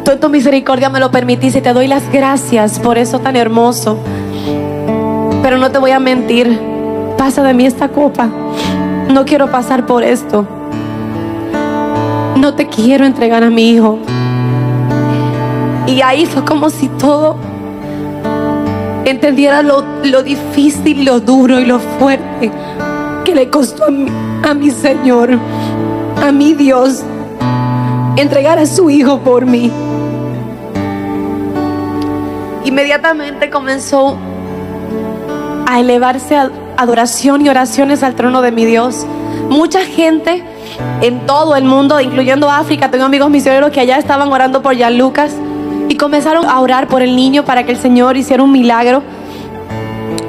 Tú 0.06 0.12
en 0.12 0.20
tu 0.20 0.30
misericordia 0.30 0.90
me 0.90 1.00
lo 1.00 1.12
permitiste 1.12 1.60
y 1.60 1.62
te 1.62 1.74
doy 1.74 1.88
las 1.88 2.12
gracias 2.12 2.80
por 2.80 2.98
eso 2.98 3.20
tan 3.20 3.36
hermoso. 3.36 3.98
Pero 5.42 5.58
no 5.58 5.72
te 5.72 5.80
voy 5.80 5.92
a 5.92 6.00
mentir. 6.00 6.60
Pasa 7.18 7.44
de 7.44 7.54
mí 7.54 7.66
esta 7.66 7.90
copa. 7.90 8.30
No 9.10 9.26
quiero 9.26 9.50
pasar 9.50 9.86
por 9.86 10.04
esto. 10.04 10.48
No 12.38 12.54
te 12.54 12.68
quiero 12.68 13.06
entregar 13.06 13.44
a 13.44 13.50
mi 13.50 13.72
hijo. 13.72 14.00
Y 15.88 16.02
ahí 16.02 16.26
fue 16.26 16.46
como 16.46 16.70
si 16.70 16.88
todo 16.88 17.38
entendiera 19.06 19.64
lo, 19.64 19.84
lo 20.04 20.22
difícil, 20.22 21.04
lo 21.06 21.20
duro 21.20 21.60
y 21.60 21.66
lo 21.66 21.80
fuerte 21.80 22.52
que 23.26 23.34
le 23.34 23.50
costó 23.50 23.86
a 23.86 23.90
mi, 23.90 24.06
a 24.44 24.54
mi 24.54 24.70
Señor, 24.70 25.32
a 26.22 26.32
mi 26.32 26.54
Dios, 26.54 27.04
entregar 28.22 28.60
a 28.60 28.66
su 28.66 28.90
hijo 28.90 29.20
por 29.20 29.46
mí. 29.46 29.72
Inmediatamente 32.66 33.50
comenzó 33.50 34.18
a 35.66 35.80
elevarse 35.80 36.36
a 36.36 36.52
adoración 36.78 37.46
y 37.46 37.50
oraciones 37.50 38.04
al 38.04 38.16
trono 38.16 38.42
de 38.42 38.52
mi 38.52 38.66
Dios. 38.66 39.06
Mucha 39.50 39.86
gente 39.86 40.44
en 41.02 41.26
todo 41.26 41.56
el 41.56 41.64
mundo, 41.64 42.00
incluyendo 42.00 42.50
África, 42.50 42.92
tengo 42.92 43.06
amigos 43.06 43.30
misioneros 43.30 43.72
que 43.72 43.80
allá 43.80 43.98
estaban 43.98 44.32
orando 44.32 44.62
por 44.62 44.78
Jan 44.78 44.98
Lucas 44.98 45.32
y 45.88 45.96
comenzaron 45.96 46.46
a 46.46 46.60
orar 46.60 46.88
por 46.88 47.02
el 47.02 47.16
niño 47.16 47.44
para 47.44 47.64
que 47.64 47.72
el 47.72 47.78
Señor 47.78 48.18
hiciera 48.18 48.44
un 48.44 48.52
milagro. 48.52 49.02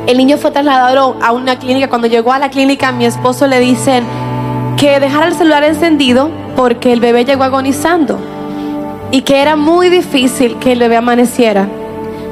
El 0.07 0.17
niño 0.17 0.39
fue 0.39 0.51
trasladado 0.51 1.17
a 1.23 1.33
una 1.33 1.59
clínica. 1.59 1.89
Cuando 1.89 2.09
llegó 2.09 2.33
a 2.33 2.39
la 2.39 2.51
clínica, 2.51 2.91
mi 2.93 3.05
esposo 3.05 3.47
le 3.47 3.61
dicen 3.61 4.05
que 4.77 4.99
dejara 4.99 5.27
el 5.27 5.35
celular 5.35 5.62
encendido 5.62 6.31
porque 6.61 6.93
el 6.93 7.01
bebé 7.01 7.24
llegó 7.24 7.45
agonizando 7.45 8.19
y 9.11 9.23
que 9.23 9.41
era 9.41 9.57
muy 9.57 9.89
difícil 9.89 10.59
que 10.59 10.73
el 10.73 10.78
bebé 10.78 10.99
amaneciera. 10.99 11.66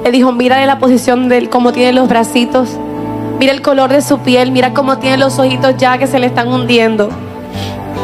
Le 0.05 0.11
dijo, 0.11 0.33
mira 0.33 0.67
la 0.67 0.79
posición 0.79 1.31
de 1.31 1.39
él, 1.39 1.49
cómo 1.49 1.73
tiene 1.73 1.95
los 1.95 2.11
bracitos, 2.11 2.77
mira 3.39 3.55
el 3.55 3.63
color 3.63 3.91
de 3.91 4.03
su 4.03 4.19
piel, 4.19 4.53
mira 4.53 4.75
cómo 4.75 4.99
tiene 4.99 5.17
los 5.17 5.39
ojitos 5.39 5.79
ya 5.79 5.97
que 5.97 6.07
se 6.07 6.19
le 6.19 6.27
están 6.27 6.49
hundiendo. 6.49 7.09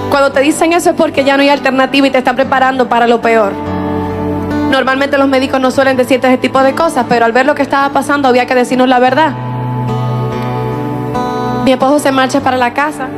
Cuando 0.09 0.33
te 0.33 0.41
dicen 0.41 0.73
eso 0.73 0.89
es 0.89 0.97
porque 0.97 1.25
ya 1.25 1.37
no 1.37 1.43
hay 1.43 1.51
alternativa 1.51 2.07
y 2.07 2.11
te 2.11 2.17
están 2.17 2.37
preparando 2.37 2.89
para 2.89 3.07
lo 3.07 3.21
peor. 3.21 3.53
Normalmente 4.71 5.19
los 5.19 5.29
médicos 5.29 5.61
no 5.61 5.71
suelen 5.71 5.99
decirte 5.99 6.29
ese 6.29 6.39
tipo 6.39 6.63
de 6.63 6.75
cosas, 6.75 7.05
pero 7.07 7.27
al 7.27 7.33
ver 7.33 7.45
lo 7.45 7.55
que 7.55 7.61
estaba 7.61 7.91
pasando 7.91 8.29
había 8.29 8.47
que 8.47 8.55
decirnos 8.55 8.89
la 8.89 8.99
verdad. 8.99 9.35
Mi 11.67 11.73
esposo 11.73 11.99
se 11.99 12.11
marcha 12.13 12.41
para 12.41 12.57
la 12.57 12.73
casa 12.73 13.09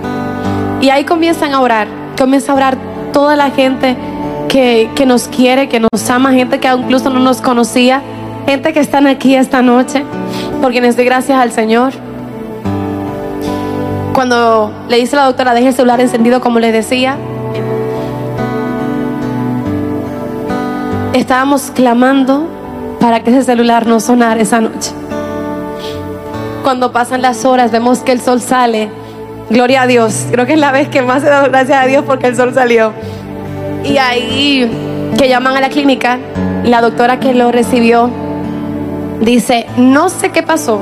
y 0.81 0.91
ahí 0.91 1.05
comienzan 1.05 1.55
a 1.55 1.61
orar. 1.61 1.87
Comienza 2.19 2.53
a 2.53 2.55
orar 2.55 2.96
toda 3.17 3.35
la 3.35 3.49
gente 3.49 3.97
que, 4.47 4.91
que 4.95 5.07
nos 5.07 5.27
quiere, 5.27 5.71
que 5.71 5.81
nos 5.81 6.11
ama, 6.11 6.35
gente 6.35 6.61
que 6.61 6.69
incluso 6.69 7.09
no 7.09 7.19
nos 7.19 7.41
conocía, 7.41 8.03
gente 8.45 8.75
que 8.75 8.81
están 8.81 9.07
aquí 9.07 9.35
esta 9.35 9.63
noche, 9.63 10.05
por 10.61 10.71
quienes 10.71 10.97
doy 10.97 11.07
gracias 11.07 11.39
al 11.39 11.51
Señor. 11.51 11.95
Cuando 14.13 14.71
le 14.91 14.99
dice 14.99 15.17
la 15.17 15.25
doctora, 15.25 15.55
deje 15.55 15.69
el 15.69 15.75
celular 15.75 15.99
encendido, 15.99 16.43
como 16.43 16.59
les 16.59 16.75
decía, 16.75 17.17
estábamos 21.15 21.71
clamando 21.71 22.47
para 23.01 23.21
que 23.21 23.31
ese 23.31 23.45
celular 23.45 23.87
no 23.87 23.99
sonara 23.99 24.39
esa 24.43 24.61
noche. 24.61 24.93
Cuando 26.63 26.93
pasan 26.93 27.23
las 27.23 27.47
horas, 27.47 27.71
vemos 27.71 28.01
que 28.01 28.13
el 28.13 28.21
sol 28.21 28.43
sale. 28.43 28.91
Gloria 29.49 29.83
a 29.83 29.87
Dios. 29.87 30.27
Creo 30.31 30.45
que 30.47 30.55
es 30.55 30.59
la 30.59 30.73
vez 30.73 30.89
que 30.89 31.03
más 31.03 31.23
he 31.23 31.29
dado 31.29 31.49
gracias 31.49 31.85
a 31.85 31.87
Dios 31.87 32.05
porque 32.05 32.27
el 32.27 32.37
sol 32.37 32.53
salió. 32.53 32.93
Y 33.85 33.99
ahí 33.99 34.69
que 35.17 35.29
llaman 35.29 35.57
a 35.57 35.61
la 35.61 35.69
clínica, 35.69 36.19
la 36.65 36.81
doctora 36.81 37.21
que 37.21 37.33
lo 37.33 37.53
recibió 37.53 38.11
dice, 39.21 39.67
no 39.77 40.09
sé 40.09 40.31
qué 40.31 40.43
pasó, 40.43 40.81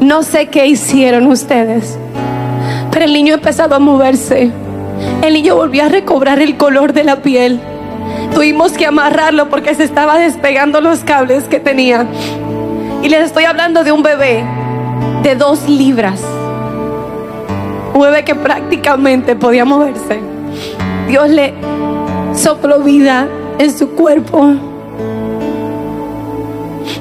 no 0.00 0.22
sé 0.22 0.46
qué 0.46 0.66
hicieron 0.66 1.26
ustedes, 1.26 1.98
pero 2.90 3.04
el 3.04 3.12
niño 3.12 3.34
empezado 3.34 3.74
a 3.74 3.78
moverse. 3.78 4.50
El 5.22 5.34
niño 5.34 5.56
volvió 5.56 5.84
a 5.84 5.88
recobrar 5.88 6.40
el 6.40 6.56
color 6.56 6.92
de 6.92 7.04
la 7.04 7.16
piel. 7.16 7.60
Tuvimos 8.32 8.72
que 8.72 8.86
amarrarlo 8.86 9.50
porque 9.50 9.74
se 9.74 9.84
estaba 9.84 10.16
despegando 10.18 10.80
los 10.80 11.00
cables 11.00 11.44
que 11.44 11.60
tenía. 11.60 12.06
Y 13.02 13.08
les 13.08 13.24
estoy 13.24 13.44
hablando 13.44 13.84
de 13.84 13.92
un 13.92 14.02
bebé 14.02 14.42
de 15.22 15.34
dos 15.34 15.68
libras. 15.68 16.22
Bebé 18.00 18.24
que 18.24 18.34
prácticamente 18.34 19.36
podía 19.36 19.64
moverse. 19.64 20.20
Dios 21.08 21.30
le 21.30 21.54
sopló 22.34 22.80
vida 22.80 23.26
en 23.58 23.76
su 23.76 23.90
cuerpo 23.90 24.54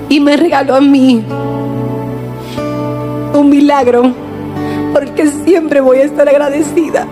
y 0.09 0.19
me 0.19 0.37
regaló 0.37 0.75
a 0.75 0.81
mí 0.81 1.23
un 3.33 3.49
milagro 3.49 4.13
porque 4.93 5.27
siempre 5.27 5.81
voy 5.81 5.97
a 5.97 6.03
estar 6.05 6.27
agradecida. 6.29 7.05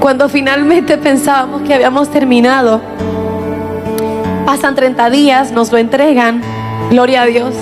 Cuando 0.00 0.28
finalmente 0.28 0.96
pensábamos 0.96 1.62
que 1.62 1.74
habíamos 1.74 2.10
terminado, 2.10 2.80
pasan 4.50 4.74
30 4.74 5.10
días, 5.10 5.52
nos 5.52 5.70
lo 5.70 5.78
entregan, 5.78 6.42
gloria 6.90 7.22
a 7.22 7.26
Dios. 7.26 7.54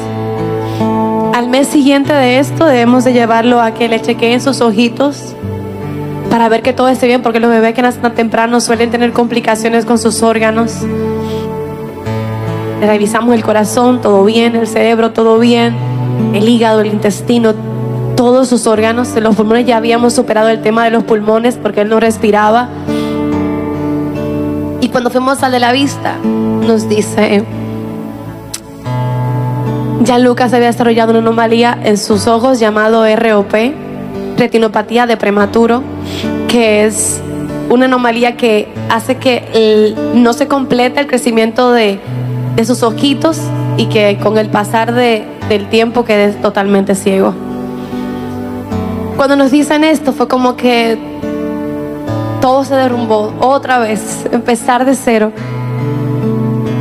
Al 1.34 1.46
mes 1.46 1.66
siguiente 1.66 2.14
de 2.14 2.38
esto 2.38 2.64
debemos 2.64 3.04
de 3.04 3.12
llevarlo 3.12 3.60
a 3.60 3.72
que 3.72 3.88
le 3.88 4.00
chequeen 4.00 4.40
sus 4.40 4.62
ojitos 4.62 5.34
para 6.30 6.48
ver 6.48 6.62
que 6.62 6.72
todo 6.72 6.88
esté 6.88 7.06
bien, 7.06 7.20
porque 7.20 7.40
los 7.40 7.50
bebés 7.50 7.74
que 7.74 7.82
nacen 7.82 8.00
tan 8.00 8.14
temprano 8.14 8.62
suelen 8.62 8.90
tener 8.90 9.12
complicaciones 9.12 9.84
con 9.84 9.98
sus 9.98 10.22
órganos. 10.22 10.78
Le 12.80 12.86
revisamos 12.86 13.34
el 13.34 13.44
corazón, 13.44 14.00
todo 14.00 14.24
bien, 14.24 14.56
el 14.56 14.66
cerebro, 14.66 15.10
todo 15.10 15.38
bien, 15.38 15.76
el 16.32 16.48
hígado, 16.48 16.80
el 16.80 16.86
intestino, 16.86 17.54
todos 18.16 18.48
sus 18.48 18.66
órganos. 18.66 19.14
En 19.14 19.24
los 19.24 19.36
pulmones 19.36 19.66
ya 19.66 19.76
habíamos 19.76 20.14
superado 20.14 20.48
el 20.48 20.62
tema 20.62 20.84
de 20.84 20.90
los 20.92 21.04
pulmones 21.04 21.58
porque 21.62 21.82
él 21.82 21.90
no 21.90 22.00
respiraba. 22.00 22.70
Cuando 24.92 25.10
fuimos 25.10 25.42
al 25.42 25.52
de 25.52 25.58
la 25.60 25.72
vista, 25.72 26.16
nos 26.24 26.88
dice, 26.88 27.44
ya 30.02 30.18
Lucas 30.18 30.52
había 30.54 30.68
desarrollado 30.68 31.10
una 31.10 31.20
anomalía 31.20 31.78
en 31.84 31.98
sus 31.98 32.26
ojos 32.26 32.58
llamado 32.58 33.04
ROP, 33.16 33.52
retinopatía 34.36 35.06
de 35.06 35.16
prematuro, 35.16 35.82
que 36.48 36.84
es 36.86 37.20
una 37.68 37.84
anomalía 37.84 38.36
que 38.36 38.68
hace 38.88 39.16
que 39.18 39.94
no 40.14 40.32
se 40.32 40.48
complete 40.48 41.00
el 41.00 41.06
crecimiento 41.06 41.70
de, 41.72 42.00
de 42.56 42.64
sus 42.64 42.82
ojitos 42.82 43.38
y 43.76 43.86
que 43.86 44.18
con 44.22 44.38
el 44.38 44.48
pasar 44.48 44.94
de- 44.94 45.26
del 45.48 45.68
tiempo 45.68 46.04
quede 46.04 46.32
totalmente 46.32 46.94
ciego. 46.94 47.34
Cuando 49.16 49.36
nos 49.36 49.50
dicen 49.50 49.84
esto 49.84 50.12
fue 50.12 50.28
como 50.28 50.56
que 50.56 50.96
todo 52.40 52.64
se 52.64 52.74
derrumbó 52.74 53.34
otra 53.40 53.78
vez, 53.78 54.26
empezar 54.30 54.84
de 54.84 54.94
cero. 54.94 55.32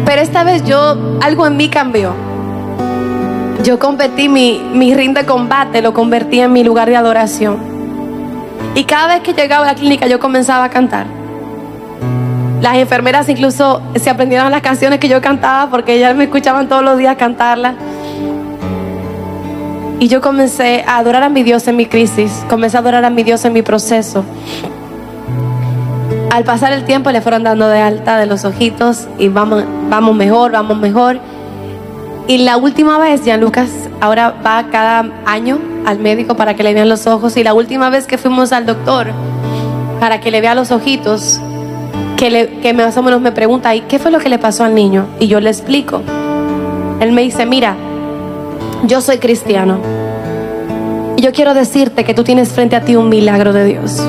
Pero 0.05 0.21
esta 0.21 0.43
vez 0.43 0.63
yo, 0.63 0.95
algo 1.21 1.45
en 1.45 1.57
mí 1.57 1.69
cambió. 1.69 2.13
Yo 3.63 3.79
convertí 3.79 4.29
mi, 4.29 4.59
mi 4.73 4.93
ring 4.93 5.13
de 5.13 5.25
combate, 5.25 5.81
lo 5.81 5.93
convertí 5.93 6.39
en 6.39 6.53
mi 6.53 6.63
lugar 6.63 6.89
de 6.89 6.95
adoración. 6.95 7.57
Y 8.75 8.84
cada 8.84 9.07
vez 9.07 9.21
que 9.21 9.34
llegaba 9.34 9.65
a 9.65 9.73
la 9.73 9.75
clínica 9.75 10.07
yo 10.07 10.19
comenzaba 10.19 10.65
a 10.65 10.69
cantar. 10.69 11.07
Las 12.61 12.75
enfermeras 12.75 13.27
incluso 13.29 13.81
se 13.95 14.09
aprendieron 14.09 14.51
las 14.51 14.61
canciones 14.61 14.99
que 14.99 15.09
yo 15.09 15.21
cantaba 15.21 15.69
porque 15.69 15.95
ellas 15.95 16.15
me 16.15 16.25
escuchaban 16.25 16.67
todos 16.67 16.84
los 16.84 16.97
días 16.97 17.15
cantarlas. 17.17 17.75
Y 19.99 20.07
yo 20.07 20.21
comencé 20.21 20.84
a 20.88 20.97
adorar 20.97 21.23
a 21.23 21.29
mi 21.29 21.41
Dios 21.43 21.67
en 21.67 21.75
mi 21.75 21.88
crisis, 21.88 22.31
comencé 22.49 22.77
a 22.77 22.81
adorar 22.81 23.03
a 23.03 23.09
mi 23.09 23.23
Dios 23.23 23.43
en 23.45 23.53
mi 23.53 23.63
proceso. 23.63 24.23
Al 26.32 26.44
pasar 26.44 26.74
el 26.74 26.84
tiempo 26.84 27.10
le 27.12 27.22
fueron 27.22 27.44
dando 27.44 27.68
de 27.68 27.80
alta 27.80 28.18
de 28.18 28.26
los 28.26 28.44
ojitos 28.44 29.08
y 29.18 29.30
vamos, 29.30 29.64
vamos 29.90 30.16
mejor, 30.16 30.52
vamos 30.52 30.78
mejor. 30.78 31.20
Y 32.28 32.40
la 32.40 32.58
última 32.58 32.98
vez, 32.98 33.24
ya 33.24 33.38
Lucas 33.38 33.70
ahora 34.02 34.36
va 34.45 34.68
cada 34.70 35.10
año 35.26 35.58
al 35.86 35.99
médico 35.99 36.36
para 36.36 36.56
que 36.56 36.64
le 36.64 36.74
vean 36.74 36.90
los 36.90 37.08
ojos. 37.08 37.38
Y 37.38 37.44
la 37.44 37.54
última 37.54 37.90
vez 37.90 38.06
que 38.06 38.18
fuimos 38.18 38.52
al 38.52 38.66
doctor 38.66 39.08
para 40.02 40.20
que 40.20 40.30
le 40.30 40.41
vea 40.41 40.54
los 40.54 40.72
ojitos, 40.72 41.40
que, 42.18 42.60
que 42.62 42.74
más 42.74 42.98
o 42.98 43.04
menos 43.04 43.22
me 43.22 43.32
pregunta, 43.32 43.74
¿y 43.74 43.82
qué 43.82 43.98
fue 43.98 44.12
lo 44.12 44.20
que 44.20 44.28
le 44.28 44.38
pasó 44.38 44.66
al 44.66 44.76
niño? 44.76 45.08
Y 45.20 45.28
yo 45.28 45.40
le 45.40 45.49
explico. 45.49 46.02
Él 46.99 47.14
me 47.14 47.22
dice, 47.22 47.45
mira, 47.45 47.76
yo 48.84 48.99
soy 48.99 49.20
cristiano. 49.20 49.80
Y 51.16 51.22
yo 51.22 51.32
quiero 51.32 51.54
decirte 51.54 52.04
que 52.04 52.14
tú 52.14 52.26
tienes 52.26 52.49
frente 52.49 52.76
a 52.76 52.82
ti 52.82 52.98
un 52.98 53.08
milagro 53.08 53.54
de 53.54 53.66
Dios. 53.66 54.02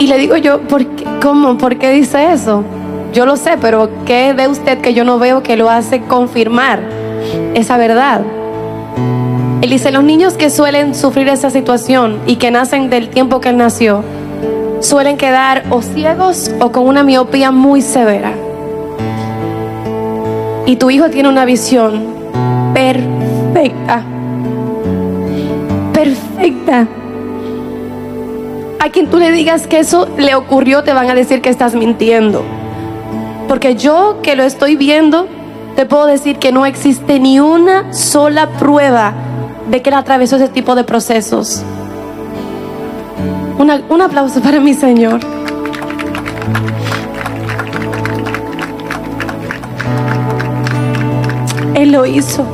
Y 0.00 0.08
le 0.08 0.18
digo 0.18 0.36
yo, 0.36 0.62
¿por 0.62 0.84
qué? 0.84 1.04
¿cómo? 1.22 1.56
¿Por 1.58 1.76
qué 1.76 1.90
dice 1.92 2.32
eso? 2.32 2.64
yo 3.12 3.26
lo 3.26 3.36
sé, 3.36 3.56
pero 3.60 3.90
¿qué 4.06 4.32
ve 4.32 4.48
usted 4.48 4.80
que 4.80 4.94
yo 4.94 5.04
no 5.04 5.18
veo 5.18 5.42
que 5.42 5.56
lo 5.56 5.68
hace 5.68 6.00
confirmar 6.02 6.80
esa 7.54 7.76
verdad? 7.76 8.22
Él 9.62 9.68
dice, 9.68 9.90
los 9.90 10.04
niños 10.04 10.34
que 10.34 10.48
suelen 10.48 10.94
sufrir 10.94 11.28
esa 11.28 11.50
situación 11.50 12.18
y 12.26 12.36
que 12.36 12.50
nacen 12.50 12.88
del 12.88 13.10
tiempo 13.10 13.40
que 13.40 13.50
él 13.50 13.56
nació, 13.56 14.02
suelen 14.80 15.16
quedar 15.16 15.64
o 15.70 15.82
ciegos 15.82 16.50
o 16.60 16.72
con 16.72 16.86
una 16.86 17.02
miopía 17.02 17.50
muy 17.50 17.82
severa. 17.82 18.32
Y 20.66 20.76
tu 20.76 20.88
hijo 20.90 21.10
tiene 21.10 21.28
una 21.28 21.44
visión 21.44 22.04
perfecta. 22.72 24.02
Perfecta. 25.92 26.86
Quien 28.92 29.06
tú 29.08 29.18
le 29.18 29.30
digas 29.30 29.66
que 29.66 29.78
eso 29.78 30.08
le 30.18 30.34
ocurrió, 30.34 30.82
te 30.82 30.92
van 30.92 31.08
a 31.08 31.14
decir 31.14 31.40
que 31.40 31.48
estás 31.48 31.74
mintiendo. 31.74 32.42
Porque 33.48 33.76
yo 33.76 34.18
que 34.22 34.34
lo 34.36 34.42
estoy 34.42 34.76
viendo, 34.76 35.26
te 35.76 35.86
puedo 35.86 36.06
decir 36.06 36.36
que 36.38 36.50
no 36.52 36.66
existe 36.66 37.20
ni 37.20 37.38
una 37.40 37.92
sola 37.92 38.48
prueba 38.58 39.12
de 39.70 39.80
que 39.80 39.90
él 39.90 39.94
atravesó 39.96 40.36
ese 40.36 40.48
tipo 40.48 40.74
de 40.74 40.84
procesos. 40.84 41.62
Una- 43.58 43.80
un 43.88 44.02
aplauso 44.02 44.40
para 44.40 44.58
mi 44.60 44.74
Señor. 44.74 45.20
Él 51.74 51.92
lo 51.92 52.04
hizo. 52.06 52.44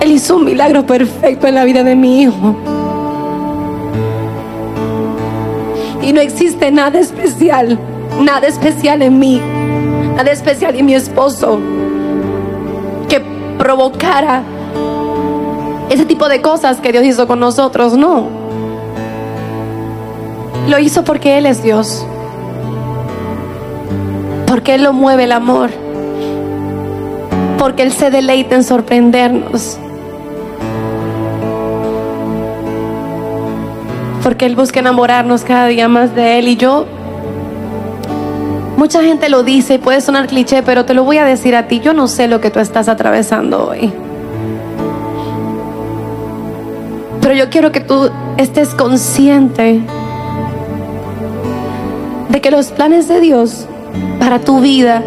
Él 0.00 0.12
hizo 0.12 0.36
un 0.36 0.44
milagro 0.44 0.84
perfecto 0.86 1.46
en 1.46 1.54
la 1.54 1.64
vida 1.64 1.82
de 1.82 1.96
mi 1.96 2.22
hijo. 2.22 2.54
Y 6.02 6.12
no 6.12 6.20
existe 6.20 6.70
nada 6.70 6.98
especial, 6.98 7.78
nada 8.20 8.46
especial 8.46 9.02
en 9.02 9.18
mí, 9.18 9.40
nada 10.16 10.30
especial 10.30 10.74
en 10.76 10.86
mi 10.86 10.94
esposo 10.94 11.58
que 13.08 13.20
provocara 13.58 14.42
ese 15.90 16.06
tipo 16.06 16.28
de 16.28 16.40
cosas 16.40 16.78
que 16.78 16.92
Dios 16.92 17.04
hizo 17.04 17.26
con 17.26 17.40
nosotros, 17.40 17.96
no. 17.96 18.28
Lo 20.68 20.78
hizo 20.78 21.02
porque 21.02 21.36
Él 21.36 21.46
es 21.46 21.64
Dios. 21.64 22.06
Porque 24.46 24.76
Él 24.76 24.84
lo 24.84 24.92
mueve 24.92 25.24
el 25.24 25.32
amor. 25.32 25.70
Porque 27.58 27.82
Él 27.82 27.92
se 27.92 28.12
deleita 28.12 28.54
en 28.54 28.62
sorprendernos. 28.62 29.79
Porque 34.30 34.46
Él 34.46 34.54
busca 34.54 34.78
enamorarnos 34.78 35.42
cada 35.42 35.66
día 35.66 35.88
más 35.88 36.14
de 36.14 36.38
Él. 36.38 36.46
Y 36.46 36.56
yo, 36.56 36.86
mucha 38.76 39.02
gente 39.02 39.28
lo 39.28 39.42
dice 39.42 39.74
y 39.74 39.78
puede 39.78 40.00
sonar 40.00 40.28
cliché, 40.28 40.62
pero 40.62 40.84
te 40.84 40.94
lo 40.94 41.02
voy 41.02 41.18
a 41.18 41.24
decir 41.24 41.56
a 41.56 41.66
ti. 41.66 41.80
Yo 41.80 41.94
no 41.94 42.06
sé 42.06 42.28
lo 42.28 42.40
que 42.40 42.48
tú 42.48 42.60
estás 42.60 42.88
atravesando 42.88 43.66
hoy. 43.66 43.92
Pero 47.20 47.34
yo 47.34 47.50
quiero 47.50 47.72
que 47.72 47.80
tú 47.80 48.08
estés 48.36 48.68
consciente 48.68 49.80
de 52.28 52.40
que 52.40 52.52
los 52.52 52.70
planes 52.70 53.08
de 53.08 53.18
Dios 53.18 53.66
para 54.20 54.38
tu 54.38 54.60
vida 54.60 55.02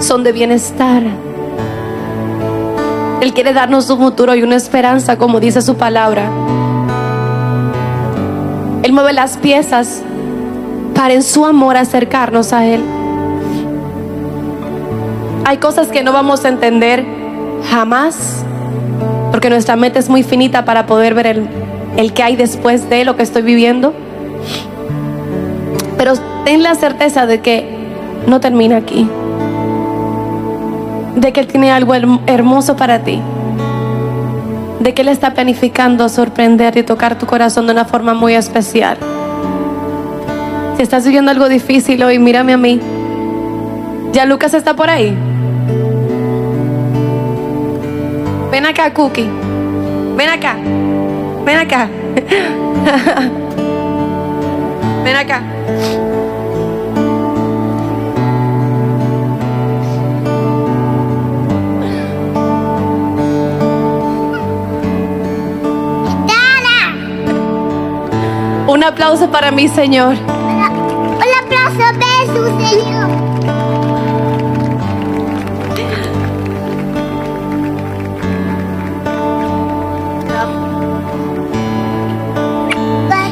son 0.00 0.24
de 0.24 0.32
bienestar. 0.32 1.04
Él 3.20 3.32
quiere 3.32 3.52
darnos 3.52 3.88
un 3.88 4.00
futuro 4.00 4.34
y 4.34 4.42
una 4.42 4.56
esperanza, 4.56 5.16
como 5.16 5.38
dice 5.38 5.62
su 5.62 5.76
palabra. 5.76 6.28
Él 8.88 8.94
mueve 8.94 9.12
las 9.12 9.36
piezas 9.36 10.00
para 10.94 11.12
en 11.12 11.22
su 11.22 11.44
amor 11.44 11.76
acercarnos 11.76 12.54
a 12.54 12.64
Él. 12.64 12.80
Hay 15.44 15.58
cosas 15.58 15.88
que 15.88 16.02
no 16.02 16.14
vamos 16.14 16.46
a 16.46 16.48
entender 16.48 17.04
jamás, 17.70 18.42
porque 19.30 19.50
nuestra 19.50 19.76
mente 19.76 19.98
es 19.98 20.08
muy 20.08 20.22
finita 20.22 20.64
para 20.64 20.86
poder 20.86 21.12
ver 21.12 21.26
el, 21.26 21.46
el 21.98 22.14
que 22.14 22.22
hay 22.22 22.34
después 22.36 22.88
de 22.88 23.04
lo 23.04 23.14
que 23.14 23.24
estoy 23.24 23.42
viviendo. 23.42 23.92
Pero 25.98 26.14
ten 26.46 26.62
la 26.62 26.74
certeza 26.74 27.26
de 27.26 27.40
que 27.40 27.68
no 28.26 28.40
termina 28.40 28.78
aquí. 28.78 29.06
De 31.14 31.30
que 31.34 31.40
Él 31.40 31.46
tiene 31.46 31.70
algo 31.70 31.94
herm- 31.94 32.20
hermoso 32.26 32.74
para 32.74 33.00
ti. 33.00 33.20
De 34.80 34.94
que 34.94 35.02
Él 35.02 35.08
está 35.08 35.34
planificando 35.34 36.08
sorprender 36.08 36.76
y 36.76 36.82
tocar 36.82 37.18
tu 37.18 37.26
corazón 37.26 37.66
de 37.66 37.72
una 37.72 37.84
forma 37.84 38.14
muy 38.14 38.34
especial. 38.34 38.98
Si 40.76 40.82
estás 40.82 41.04
viviendo 41.04 41.30
algo 41.30 41.48
difícil 41.48 42.02
hoy, 42.02 42.18
mírame 42.18 42.52
a 42.52 42.56
mí. 42.56 42.80
¿Ya 44.12 44.24
Lucas 44.24 44.54
está 44.54 44.74
por 44.74 44.88
ahí? 44.88 45.16
Ven 48.50 48.66
acá, 48.66 48.94
Cookie. 48.94 49.28
Ven 50.16 50.28
acá. 50.28 50.56
Ven 51.44 51.58
acá. 51.58 51.88
Ven 55.04 55.16
acá. 55.16 55.42
Un 68.68 68.84
aplauso 68.84 69.30
para 69.30 69.50
mi 69.50 69.66
Señor. 69.66 70.14
Un 70.14 71.32
aplauso 71.42 71.84
de 71.98 72.26
su 72.34 72.44
Señor. 72.68 73.08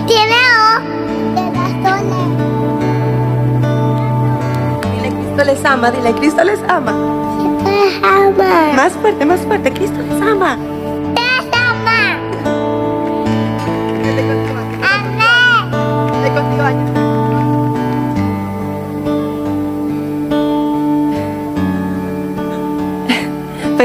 Tiene 0.07 0.41
O 0.57 0.81
de 1.35 1.45
razones. 1.51 2.29
Dile 4.95 5.11
Cristo 5.11 5.45
les 5.45 5.65
ama, 5.67 5.91
dile 5.91 6.15
Cristo 6.15 6.45
les 6.45 6.61
ama. 6.67 6.93
Ama. 8.03 8.73
Más 8.75 8.93
fuerte, 8.95 9.27
más 9.27 9.41
fuerte, 9.41 9.71
Cristo 9.71 9.99
les 10.01 10.23
ama. 10.23 10.57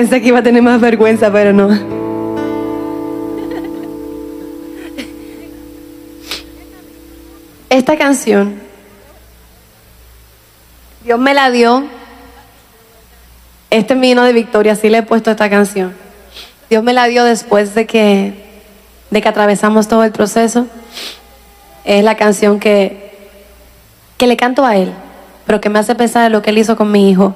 Pensé 0.01 0.19
que 0.19 0.29
iba 0.29 0.39
a 0.39 0.41
tener 0.41 0.63
más 0.63 0.81
vergüenza, 0.81 1.31
pero 1.31 1.53
no. 1.53 1.69
Esta 7.69 7.95
canción, 7.95 8.59
Dios 11.03 11.19
me 11.19 11.35
la 11.35 11.51
dio. 11.51 11.83
Este 13.69 13.93
es 13.93 13.99
mi 13.99 14.09
himno 14.09 14.23
de 14.23 14.33
victoria, 14.33 14.71
así 14.71 14.89
le 14.89 14.97
he 14.97 15.03
puesto 15.03 15.29
esta 15.29 15.51
canción. 15.51 15.93
Dios 16.67 16.83
me 16.83 16.93
la 16.93 17.05
dio 17.05 17.23
después 17.23 17.75
de 17.75 17.85
que, 17.85 18.33
de 19.11 19.21
que 19.21 19.29
atravesamos 19.29 19.87
todo 19.87 20.03
el 20.03 20.11
proceso. 20.11 20.65
Es 21.85 22.03
la 22.03 22.17
canción 22.17 22.59
que, 22.59 23.29
que 24.17 24.25
le 24.25 24.35
canto 24.35 24.65
a 24.65 24.77
Él, 24.77 24.93
pero 25.45 25.61
que 25.61 25.69
me 25.69 25.77
hace 25.77 25.93
pensar 25.93 26.25
en 26.25 26.31
lo 26.31 26.41
que 26.41 26.49
Él 26.49 26.57
hizo 26.57 26.75
con 26.75 26.91
mi 26.91 27.11
hijo. 27.11 27.35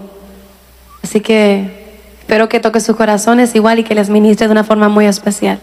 Así 1.03 1.21
que 1.21 1.85
espero 2.26 2.49
que 2.49 2.60
toque 2.60 2.80
sus 2.80 2.95
corazones 2.95 3.53
igual 3.53 3.77
y 3.77 3.84
que 3.84 3.93
les 3.93 4.10
ministre 4.10 4.47
de 4.47 4.52
una 4.52 4.64
forma 4.64 4.89
muy 4.89 5.06
especial. 5.06 5.60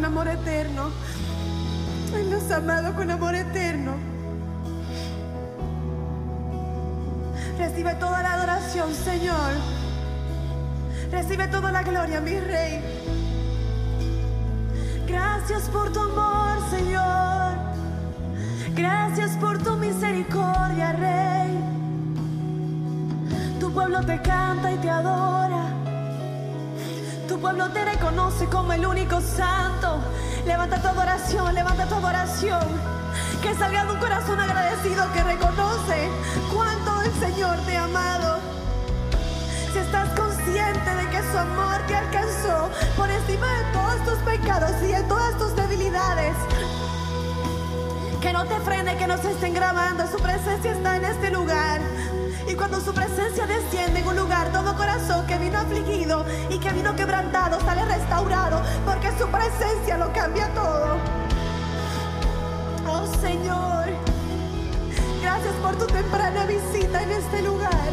Con 0.00 0.06
amor 0.06 0.28
eterno. 0.28 0.90
Él 2.14 2.30
nos 2.30 2.50
ha 2.50 2.56
amado 2.56 2.94
con 2.94 3.10
amor 3.10 3.34
eterno. 3.34 3.92
Recibe 7.58 7.94
toda 7.96 8.22
la 8.22 8.32
adoración, 8.32 8.94
Señor. 8.94 9.52
Recibe 11.12 11.48
toda 11.48 11.70
la 11.70 11.82
gloria, 11.82 12.18
mi 12.22 12.40
Rey. 12.40 12.80
Gracias 15.06 15.68
por 15.68 15.92
tu 15.92 16.00
amor, 16.00 16.70
Señor. 16.70 17.52
Gracias 18.74 19.36
por 19.36 19.58
tu 19.62 19.76
misericordia, 19.76 20.92
Rey. 20.92 21.58
Tu 23.60 23.70
pueblo 23.70 24.00
te 24.00 24.18
canta 24.22 24.72
y 24.72 24.78
te 24.78 24.88
adora. 24.88 25.64
Tu 27.28 27.38
pueblo 27.38 27.68
te 27.68 27.84
reconoce 27.84 28.46
como 28.46 28.72
el 28.72 28.86
único 28.86 29.20
santo. 29.20 29.59
Levanta 31.30 31.86
tu 31.86 31.94
adoración. 31.94 32.66
Que 33.40 33.54
salga 33.54 33.84
de 33.84 33.92
un 33.92 33.98
corazón 34.00 34.40
agradecido 34.40 35.12
que 35.12 35.22
reconoce 35.22 36.10
cuánto 36.52 37.02
el 37.02 37.12
Señor 37.20 37.56
te 37.64 37.76
ha 37.76 37.84
amado. 37.84 38.40
Si 39.72 39.78
estás 39.78 40.08
consciente 40.18 40.90
de 40.92 41.08
que 41.08 41.22
su 41.30 41.38
amor 41.38 41.78
te 41.86 41.94
alcanzó 41.94 42.68
por 42.96 43.08
encima 43.08 43.46
de 43.46 43.64
todos 43.72 44.04
tus 44.04 44.18
pecados 44.24 44.72
y 44.82 44.88
de 44.88 45.02
todas 45.04 45.38
tus 45.38 45.54
debilidades, 45.54 46.34
que 48.20 48.32
no 48.32 48.44
te 48.46 48.58
frene, 48.60 48.96
que 48.96 49.06
no 49.06 49.16
se 49.16 49.30
estén 49.30 49.54
grabando. 49.54 50.08
Su 50.08 50.18
presencia 50.18 50.72
está 50.72 50.96
en 50.96 51.04
este 51.04 51.30
lugar. 51.30 51.80
Y 52.48 52.54
cuando 52.54 52.80
su 52.80 52.92
presencia 52.92 53.46
desciende 53.46 54.00
en 54.00 54.08
un 54.08 54.16
lugar, 54.16 54.50
todo 54.50 54.76
corazón 54.76 55.24
que 55.28 55.38
vino 55.38 55.58
afligido 55.58 56.24
y 56.48 56.58
que 56.58 56.70
vino 56.70 56.96
quebrantado 56.96 57.60
sale 57.60 57.84
restaurado, 57.84 58.60
porque 58.84 59.12
su 59.16 59.28
presencia 59.28 59.96
lo 59.96 60.12
cambia 60.12 60.48
todo. 60.54 61.19
Oh 62.92 63.06
Señor, 63.20 63.86
gracias 65.22 65.54
por 65.62 65.76
tu 65.76 65.86
temprana 65.86 66.44
visita 66.46 67.02
en 67.02 67.12
este 67.12 67.42
lugar. 67.42 67.90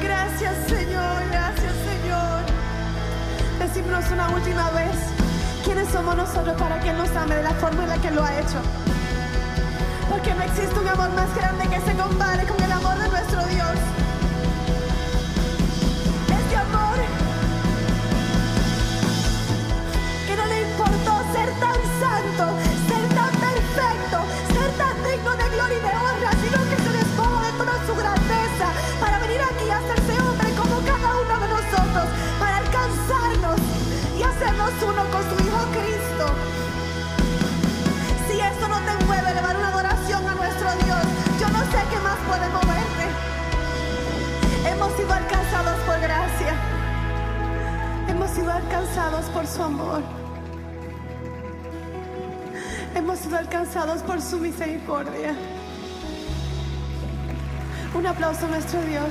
Gracias 0.00 0.54
Señor, 0.68 1.18
gracias 1.32 1.74
Señor. 1.90 2.42
Decímonos 3.58 4.10
una 4.12 4.28
última 4.30 4.70
vez, 4.70 4.96
¿quiénes 5.64 5.88
somos 5.88 6.14
nosotros 6.16 6.54
para 6.60 6.78
que 6.78 6.90
Él 6.90 6.98
nos 6.98 7.10
ame 7.16 7.34
de 7.34 7.42
la 7.42 7.54
forma 7.54 7.82
en 7.82 7.88
la 7.88 7.98
que 7.98 8.10
lo 8.12 8.22
ha 8.22 8.38
hecho? 8.38 8.60
Porque 10.08 10.32
no 10.32 10.42
existe 10.42 10.78
un 10.78 10.86
amor 10.88 11.10
más 11.14 11.34
grande 11.34 11.68
que 11.68 11.80
se 11.80 11.96
compare 11.96 12.44
con 12.44 12.62
el 12.62 12.70
amor 12.70 12.98
de 12.98 13.08
nuestro 13.08 13.44
Dios. 13.46 13.78
Santo, 22.02 22.44
ser 22.90 23.04
tan 23.14 23.32
perfecto, 23.38 24.18
ser 24.50 24.70
tan 24.74 24.96
digno 25.06 25.30
de 25.38 25.46
gloria 25.54 25.78
y 25.78 25.84
de 25.86 25.94
honra, 26.02 26.30
sino 26.42 26.58
que 26.68 26.76
se 26.82 26.90
despojó 26.98 27.38
de 27.46 27.52
toda 27.60 27.74
su 27.86 27.94
grandeza 27.94 28.66
para 28.98 29.18
venir 29.22 29.40
aquí 29.40 29.70
a 29.70 29.78
hacerse 29.78 30.14
hombre 30.18 30.50
como 30.58 30.82
cada 30.82 31.08
uno 31.22 31.34
de 31.42 31.48
nosotros, 31.56 32.06
para 32.42 32.56
alcanzarnos 32.64 33.58
y 34.18 34.22
hacernos 34.22 34.72
uno 34.82 35.02
con 35.14 35.22
su 35.30 35.36
Hijo 35.46 35.62
Cristo. 35.76 36.24
Si 38.26 38.34
esto 38.40 38.66
no 38.66 38.78
te 38.82 38.92
mueve, 39.06 39.30
elevar 39.30 39.56
una 39.56 39.68
adoración 39.68 40.26
a 40.26 40.34
nuestro 40.34 40.68
Dios, 40.82 41.04
yo 41.38 41.48
no 41.54 41.62
sé 41.70 41.78
qué 41.90 41.98
más 42.02 42.18
puede 42.26 42.46
moverte. 42.50 43.04
Hemos 44.66 44.90
sido 44.96 45.12
alcanzados 45.12 45.78
por 45.86 46.00
gracia. 46.00 46.52
Hemos 48.08 48.30
sido 48.30 48.50
alcanzados 48.50 49.24
por 49.26 49.46
su 49.46 49.62
amor 49.62 50.21
hemos 53.02 53.18
sido 53.18 53.36
alcanzados 53.36 54.00
por 54.02 54.20
su 54.22 54.38
misericordia. 54.38 55.34
Un 57.94 58.06
aplauso 58.06 58.46
a 58.46 58.48
nuestro 58.48 58.80
Dios. 58.82 59.10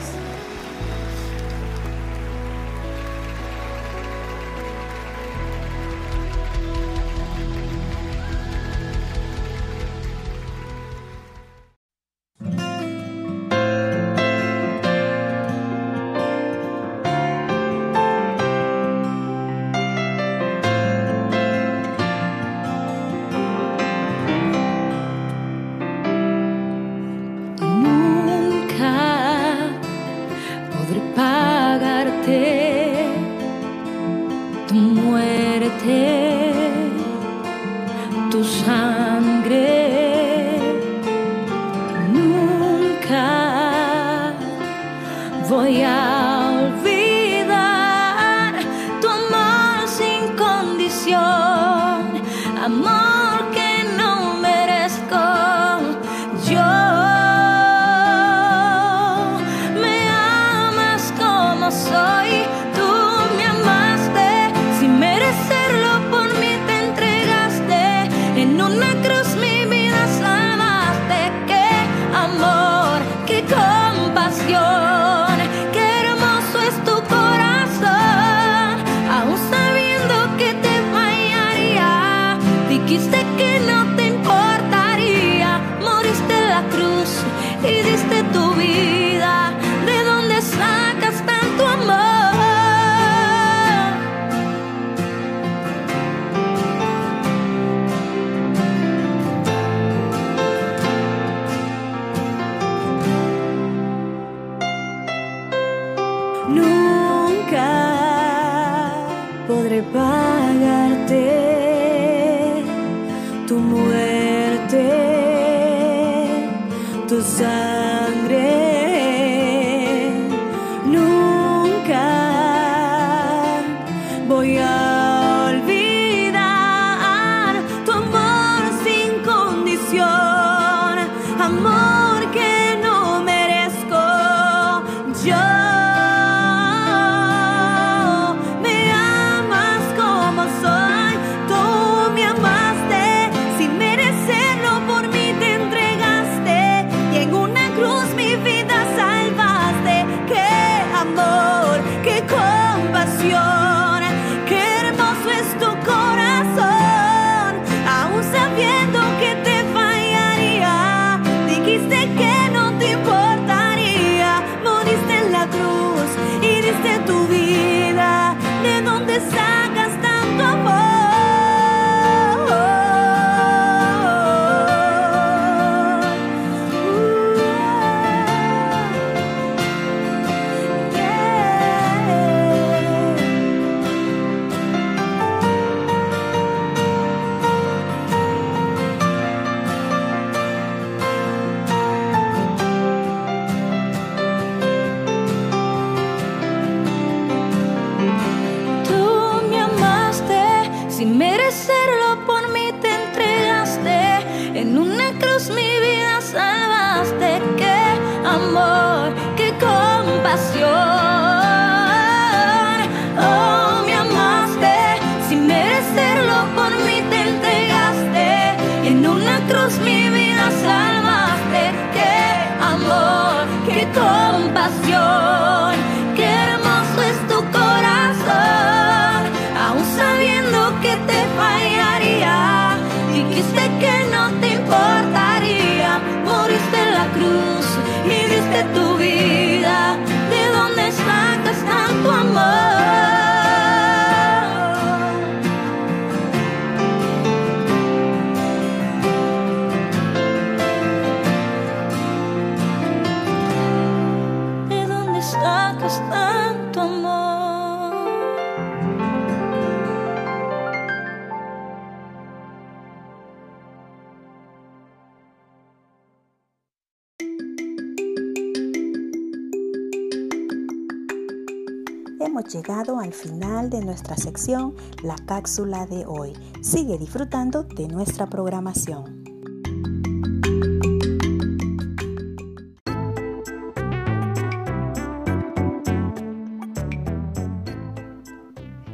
hemos 272.31 272.45
llegado 272.45 272.97
al 272.97 273.11
final 273.11 273.69
de 273.69 273.83
nuestra 273.83 274.15
sección 274.15 274.73
La 275.03 275.17
cápsula 275.17 275.85
de 275.85 276.05
hoy. 276.05 276.31
Sigue 276.61 276.97
disfrutando 276.97 277.63
de 277.63 277.89
nuestra 277.89 278.27
programación. 278.27 279.21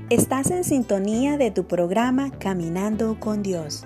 Estás 0.10 0.50
en 0.50 0.64
sintonía 0.64 1.38
de 1.38 1.52
tu 1.52 1.68
programa 1.68 2.32
Caminando 2.32 3.20
con 3.20 3.44
Dios 3.44 3.86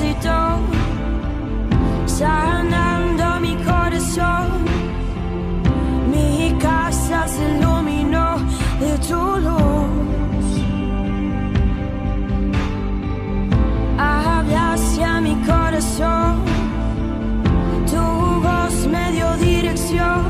Visitó, 0.00 0.58
sanando 2.06 3.40
mi 3.40 3.54
corazón. 3.64 4.48
Mi 6.10 6.56
casa 6.58 7.28
se 7.28 7.56
iluminó 7.56 8.38
de 8.80 8.98
tu 9.06 9.22
luz. 9.46 10.46
Hablaste 13.98 15.04
a 15.04 15.20
mi 15.20 15.34
corazón, 15.46 16.42
tu 17.90 18.40
voz 18.40 18.86
me 18.86 19.12
dio 19.12 19.36
dirección. 19.36 20.29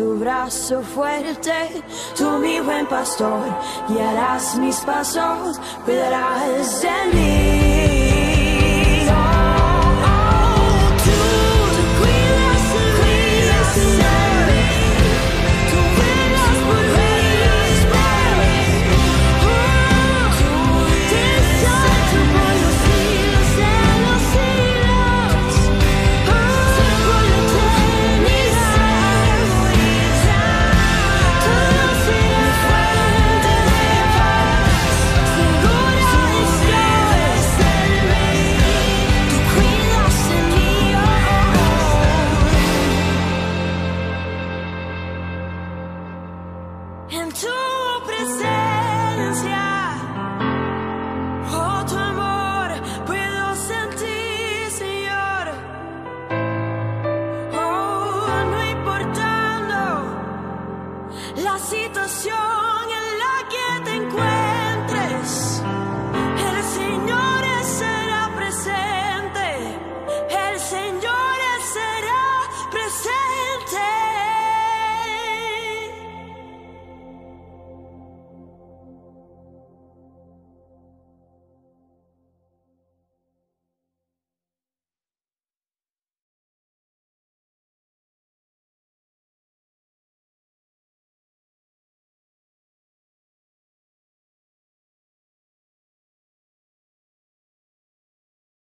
Tu 0.00 0.18
brazo 0.18 0.80
fuerte, 0.80 1.82
tú 2.16 2.38
mi 2.38 2.58
buen 2.60 2.86
pastor, 2.86 3.44
guiarás 3.86 4.56
mis 4.56 4.76
pasos, 4.80 5.60
cuidarás 5.84 6.80
de 6.80 6.90
mí. 7.12 7.69